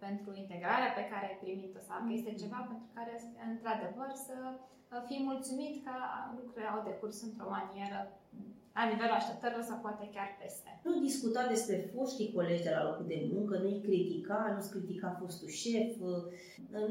pentru 0.04 0.30
integrarea 0.42 0.90
pe 0.94 1.08
care 1.10 1.24
ai 1.26 1.40
primit-o 1.42 1.80
sau 1.88 1.98
că 2.04 2.10
este 2.12 2.32
ceva 2.42 2.60
pentru 2.70 2.88
care, 2.96 3.14
într-adevăr, 3.50 4.10
să 4.26 4.36
uh, 4.54 5.02
fii 5.08 5.28
mulțumit 5.30 5.74
că 5.84 5.94
lucrurile 6.38 6.70
au 6.70 6.82
decurs 6.90 7.16
într-o 7.28 7.52
manieră 7.56 8.00
la 8.74 8.84
nivelul 8.90 9.18
așteptărilor 9.20 9.64
sau 9.70 9.78
poate 9.86 10.10
chiar 10.14 10.28
peste. 10.40 10.70
Nu 10.84 11.00
discuta 11.08 11.42
despre 11.54 11.76
foștii 11.94 12.32
colegi 12.36 12.66
de 12.66 12.72
la 12.76 12.84
locul 12.88 13.06
de 13.08 13.28
muncă, 13.32 13.54
nu-i 13.58 13.84
critica, 13.86 14.52
nu-ți 14.54 14.70
critica 14.74 15.18
fostul 15.20 15.48
șef, 15.48 15.90
uh, 16.10 16.22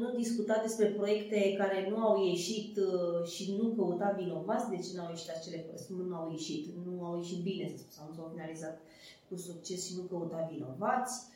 nu 0.02 0.08
discuta 0.22 0.56
despre 0.66 0.86
proiecte 0.86 1.54
care 1.60 1.78
nu 1.90 1.96
au 2.06 2.24
ieșit 2.26 2.76
uh, 2.76 3.28
și 3.32 3.54
nu 3.58 3.66
căuta 3.76 4.14
vinovați 4.18 4.70
de 4.70 4.76
ce 4.76 4.90
nu 4.94 5.02
au 5.02 5.10
ieșit 5.10 5.30
acele 5.30 5.56
proiecte, 5.56 5.92
nu 6.10 6.16
au 6.16 6.30
ieșit, 6.30 6.64
nu 6.86 7.04
au 7.04 7.16
ieșit 7.16 7.40
bine, 7.42 7.68
să 7.68 7.76
spun, 7.76 7.90
sau 7.96 8.06
nu 8.08 8.14
s-au 8.14 8.30
finalizat 8.34 8.80
cu 9.28 9.36
succes 9.36 9.86
și 9.86 9.96
nu 9.96 10.02
căuta 10.02 10.48
vinovați. 10.52 11.30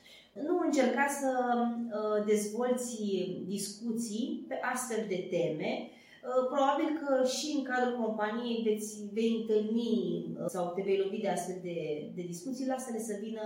Nu 0.47 0.59
încerca 0.65 1.07
să 1.21 1.31
uh, 1.67 2.25
dezvolți 2.27 3.03
discuții 3.47 4.45
pe 4.49 4.59
astfel 4.73 5.05
de 5.09 5.27
teme. 5.31 5.91
Uh, 6.27 6.47
probabil 6.53 6.89
că 7.01 7.25
și 7.37 7.49
în 7.57 7.63
cadrul 7.71 7.97
companiei 8.05 8.63
veți, 8.69 8.91
vei 9.17 9.33
întâlni 9.41 9.93
uh, 10.39 10.45
sau 10.55 10.65
te 10.75 10.83
vei 10.83 10.99
lovi 11.03 11.25
de 11.25 11.31
astfel 11.31 11.59
de, 11.63 11.79
de 12.17 12.23
discuții, 12.23 12.71
lasă-le 12.73 12.99
să 12.99 13.15
vină 13.21 13.45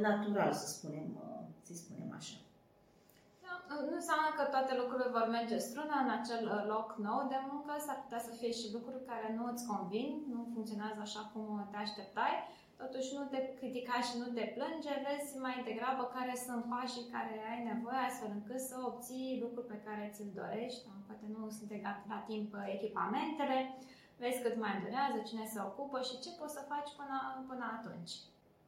natural, 0.00 0.52
să 0.52 0.66
spunem, 0.74 1.06
să 1.68 1.72
spunem 1.74 2.08
așa. 2.18 2.36
Da, 3.42 3.52
nu 3.88 3.94
înseamnă 4.00 4.28
că 4.36 4.42
toate 4.54 4.72
lucrurile 4.80 5.14
vor 5.16 5.26
merge 5.36 5.56
strună 5.68 5.94
în 6.04 6.10
acel 6.18 6.42
loc 6.72 6.88
nou 7.08 7.20
de 7.32 7.38
muncă, 7.50 7.72
s-ar 7.86 7.98
putea 8.04 8.22
să 8.28 8.32
fie 8.38 8.52
și 8.58 8.72
lucruri 8.76 9.08
care 9.10 9.28
nu 9.36 9.44
îți 9.50 9.66
convin, 9.72 10.10
nu 10.32 10.40
funcționează 10.54 11.00
așa 11.02 11.22
cum 11.32 11.46
te 11.70 11.76
așteptai 11.84 12.34
totuși 12.82 13.10
nu 13.16 13.22
te 13.32 13.40
critica 13.58 13.96
și 14.06 14.14
nu 14.22 14.28
te 14.36 14.44
plânge, 14.56 14.92
vezi 15.06 15.30
mai 15.46 15.56
degrabă 15.68 16.02
care 16.16 16.34
sunt 16.46 16.62
pașii 16.72 17.10
care 17.14 17.34
ai 17.50 17.60
nevoie 17.70 18.02
astfel 18.08 18.30
încât 18.34 18.60
să 18.70 18.76
obții 18.90 19.40
lucruri 19.44 19.70
pe 19.72 19.82
care 19.86 20.12
ți-l 20.14 20.30
dorești, 20.40 20.82
poate 21.06 21.26
nu 21.34 21.40
sunt 21.56 21.68
legat 21.76 21.98
la 22.12 22.18
timp 22.30 22.50
echipamentele, 22.76 23.58
vezi 24.22 24.42
cât 24.44 24.56
mai 24.64 24.74
durează, 24.84 25.18
cine 25.28 25.44
se 25.52 25.60
ocupă 25.68 25.98
și 26.08 26.20
ce 26.24 26.30
poți 26.38 26.56
să 26.56 26.68
faci 26.72 26.90
până, 26.98 27.18
până 27.50 27.64
atunci. 27.76 28.14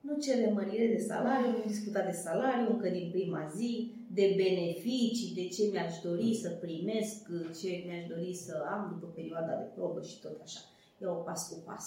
Nu 0.06 0.14
cere 0.24 0.48
mărire 0.58 0.86
de 0.94 1.00
salariu, 1.10 1.50
nu 1.50 1.62
discuta 1.72 2.02
de 2.10 2.16
salariu 2.26 2.68
încă 2.74 2.88
din 2.98 3.08
prima 3.14 3.42
zi, 3.56 3.72
de 4.18 4.26
beneficii, 4.42 5.34
de 5.40 5.46
ce 5.54 5.62
mi-aș 5.72 5.94
dori 6.08 6.30
să 6.42 6.48
primesc, 6.64 7.16
ce 7.60 7.70
mi-aș 7.86 8.04
dori 8.14 8.32
să 8.34 8.52
am 8.74 8.82
după 8.92 9.06
perioada 9.18 9.54
de 9.60 9.68
probă 9.74 10.00
și 10.02 10.20
tot 10.20 10.36
așa. 10.42 10.60
Iau 11.02 11.22
pas 11.26 11.48
cu 11.48 11.56
pas. 11.68 11.86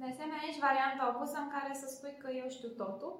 De 0.00 0.06
asemenea, 0.12 0.42
aici 0.42 0.64
varianta 0.68 1.08
opusă 1.12 1.36
în 1.40 1.50
care 1.56 1.72
să 1.80 1.86
spui 1.88 2.14
că 2.22 2.28
eu 2.40 2.48
știu 2.56 2.70
totul. 2.82 3.12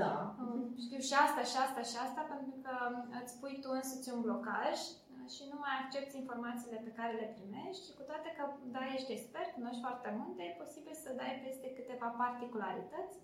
Da. 0.00 0.12
Um, 0.42 0.62
știu 0.84 1.00
și 1.08 1.14
asta, 1.24 1.42
și 1.50 1.56
asta, 1.64 1.82
și 1.90 1.96
asta, 2.06 2.22
pentru 2.32 2.54
că 2.64 2.74
îți 3.20 3.38
pui 3.40 3.56
tu 3.62 3.68
însuți 3.78 4.12
un 4.14 4.20
blocaj 4.26 4.76
uh, 5.12 5.26
și 5.34 5.42
nu 5.50 5.56
mai 5.64 5.74
accepti 5.78 6.20
informațiile 6.22 6.78
pe 6.86 6.96
care 6.98 7.12
le 7.20 7.34
primești 7.36 7.86
și 7.86 7.96
cu 7.98 8.02
toate 8.10 8.28
că, 8.36 8.42
da, 8.74 8.82
ești 8.96 9.14
expert, 9.16 9.50
cunoști 9.58 9.84
foarte 9.86 10.10
multe, 10.20 10.40
e 10.42 10.62
posibil 10.64 10.94
să 11.04 11.18
dai 11.20 11.32
peste 11.44 11.68
câteva 11.78 12.08
particularități 12.22 13.16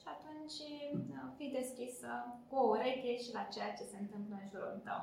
și 0.00 0.06
atunci 0.14 0.58
uh, 0.70 1.24
fii 1.36 1.56
deschisă 1.60 2.10
cu 2.48 2.54
o 2.62 2.68
ureche 2.74 3.12
și 3.24 3.30
la 3.38 3.44
ceea 3.54 3.72
ce 3.78 3.84
se 3.92 3.98
întâmplă 4.00 4.34
în 4.38 4.48
jurul 4.52 4.76
tău. 4.88 5.00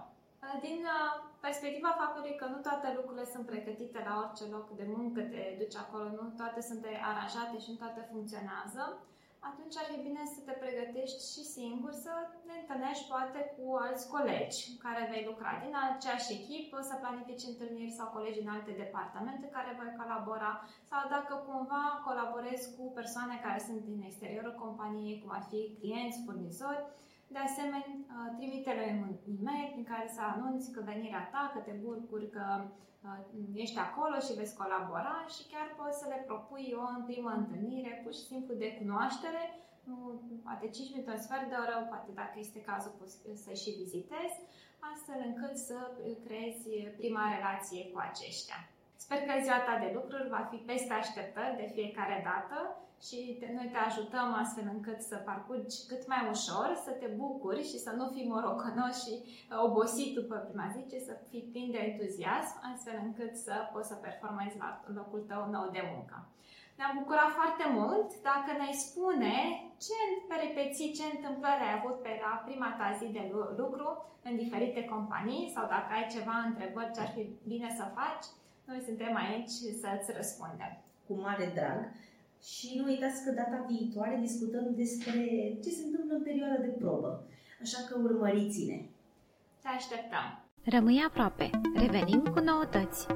Din 0.67 0.79
uh, 0.95 1.11
perspectiva 1.45 1.91
faptului 2.01 2.35
că 2.39 2.45
nu 2.53 2.59
toate 2.67 2.87
lucrurile 2.97 3.25
sunt 3.33 3.45
pregătite 3.51 3.99
la 4.07 4.13
orice 4.23 4.45
loc 4.55 4.65
de 4.79 4.85
muncă, 4.95 5.19
te 5.21 5.43
duci 5.61 5.81
acolo, 5.83 6.05
nu 6.19 6.23
toate 6.39 6.61
sunt 6.69 6.83
aranjate 7.11 7.55
și 7.63 7.71
nu 7.71 7.77
toate 7.83 8.01
funcționează, 8.11 8.83
atunci 9.49 9.77
ar 9.81 9.87
fi 9.91 9.97
bine 10.07 10.23
să 10.33 10.39
te 10.45 10.55
pregătești 10.63 11.21
și 11.31 11.43
singur 11.57 11.91
să 12.05 12.11
te 12.45 12.53
întâlnești 12.61 13.09
poate 13.11 13.39
cu 13.55 13.65
alți 13.85 14.09
colegi 14.13 14.59
care 14.85 15.09
vei 15.11 15.23
lucra 15.29 15.51
din 15.63 15.73
aceeași 15.75 16.33
echipă, 16.37 16.77
să 16.81 17.01
planifici 17.03 17.49
întâlniri 17.51 17.97
sau 17.97 18.07
colegi 18.15 18.39
din 18.41 18.53
alte 18.55 18.71
departamente 18.83 19.53
care 19.55 19.77
voi 19.79 19.91
colabora 19.99 20.53
sau 20.89 21.01
dacă 21.15 21.33
cumva 21.47 21.83
colaborezi 22.07 22.65
cu 22.75 22.83
persoane 22.99 23.35
care 23.45 23.59
sunt 23.67 23.79
din 23.89 24.01
exteriorul 24.09 24.55
companiei, 24.65 25.19
cum 25.21 25.31
ar 25.37 25.43
fi 25.51 25.59
clienți, 25.79 26.23
furnizori, 26.25 26.83
de 27.35 27.41
asemenea, 27.49 27.85
uh, 27.95 28.29
trimite-le 28.37 28.87
un 29.03 29.11
e-mail 29.35 29.67
prin 29.73 29.87
care 29.93 30.07
să 30.15 30.21
anunți 30.33 30.71
că 30.73 30.79
venirea 30.91 31.29
ta, 31.33 31.43
că 31.53 31.59
te 31.67 31.73
bucuri 31.83 32.29
că 32.35 32.45
uh, 33.07 33.19
ești 33.63 33.79
acolo 33.87 34.15
și 34.25 34.37
veți 34.39 34.57
colabora 34.61 35.17
și 35.33 35.43
chiar 35.51 35.67
poți 35.79 35.99
să 36.01 36.05
le 36.09 36.19
propui 36.27 36.67
o 36.81 36.85
în 36.97 37.03
primă 37.09 37.31
întâlnire, 37.39 37.91
pur 38.03 38.13
și 38.13 38.29
simplu 38.31 38.53
de 38.63 38.69
cunoaștere, 38.79 39.43
poate 40.43 40.67
5 40.67 40.89
minute, 40.91 41.11
un 41.11 41.23
sfert 41.25 41.47
de 41.49 41.57
oră, 41.63 41.75
poate 41.93 42.11
dacă 42.21 42.35
este 42.45 42.59
cazul 42.69 42.93
să 43.43 43.51
și 43.61 43.69
vizitezi, 43.81 44.37
astfel 44.91 45.19
încât 45.29 45.55
să 45.69 45.77
creezi 46.25 46.69
prima 46.99 47.33
relație 47.35 47.81
cu 47.91 47.97
aceștia. 48.09 48.59
Sper 49.03 49.19
că 49.27 49.33
ziua 49.45 49.61
ta 49.67 49.75
de 49.83 49.89
lucruri 49.97 50.33
va 50.35 50.43
fi 50.51 50.57
peste 50.71 50.93
așteptări 50.93 51.59
de 51.61 51.71
fiecare 51.75 52.17
dată 52.29 52.57
și 53.07 53.17
te, 53.39 53.47
noi 53.57 53.69
te 53.73 53.79
ajutăm 53.87 54.27
astfel 54.43 54.67
încât 54.75 54.99
să 55.09 55.15
parcurgi 55.29 55.77
cât 55.89 56.03
mai 56.11 56.21
ușor, 56.33 56.67
să 56.85 56.91
te 57.01 57.07
bucuri 57.21 57.61
și 57.69 57.77
să 57.85 57.91
nu 57.99 58.05
fii 58.13 58.31
morocănos 58.33 58.93
și 59.03 59.13
uh, 59.23 59.57
obosit 59.65 60.11
după 60.19 60.35
prima 60.45 60.67
zi, 60.73 60.81
ci 60.91 60.99
să 61.07 61.13
fii 61.29 61.49
plin 61.51 61.67
de 61.71 61.79
entuziasm, 61.89 62.55
astfel 62.71 62.97
încât 63.07 63.33
să 63.45 63.55
poți 63.73 63.89
să 63.91 63.95
performezi 64.05 64.57
la 64.63 64.69
locul 64.97 65.21
tău 65.31 65.41
nou 65.55 65.67
de 65.77 65.83
muncă. 65.93 66.17
Ne-am 66.77 66.97
bucurat 66.99 67.31
foarte 67.39 67.65
mult 67.77 68.07
dacă 68.29 68.49
ne-ai 68.57 68.81
spune 68.85 69.35
ce 69.85 69.97
peripeții, 70.31 70.95
ce 70.97 71.05
întâmplări 71.15 71.65
ai 71.65 71.77
avut 71.79 71.97
pe 72.01 72.11
la 72.25 72.33
prima 72.47 72.69
ta 72.79 72.87
zi 72.99 73.07
de 73.17 73.23
lucru 73.61 73.87
în 74.27 74.33
diferite 74.43 74.81
companii 74.93 75.51
sau 75.55 75.63
dacă 75.75 75.89
ai 75.93 76.07
ceva 76.15 76.35
întrebări 76.49 76.93
ce 76.93 77.01
ar 77.01 77.11
fi 77.15 77.23
bine 77.51 77.69
să 77.79 77.85
faci, 77.99 78.25
noi 78.67 78.81
suntem 78.85 79.15
aici 79.15 79.55
să-ți 79.81 80.11
răspundem. 80.15 80.73
Cu 81.07 81.13
mare 81.13 81.51
drag. 81.55 81.79
Și 82.41 82.67
nu 82.77 82.83
uitați 82.85 83.23
că 83.23 83.31
data 83.31 83.65
viitoare 83.69 84.17
discutăm 84.21 84.65
despre 84.75 85.21
ce 85.63 85.69
se 85.69 85.83
întâmplă 85.85 86.13
în 86.15 86.23
perioada 86.23 86.57
de 86.61 86.67
probă. 86.79 87.27
Așa 87.61 87.77
că 87.89 87.99
urmăriți-ne! 88.03 88.81
Te 89.61 89.67
așteptăm! 89.67 90.27
Rămâi 90.63 91.03
aproape! 91.07 91.49
Revenim 91.75 92.23
cu 92.33 92.39
noutăți! 92.39 93.07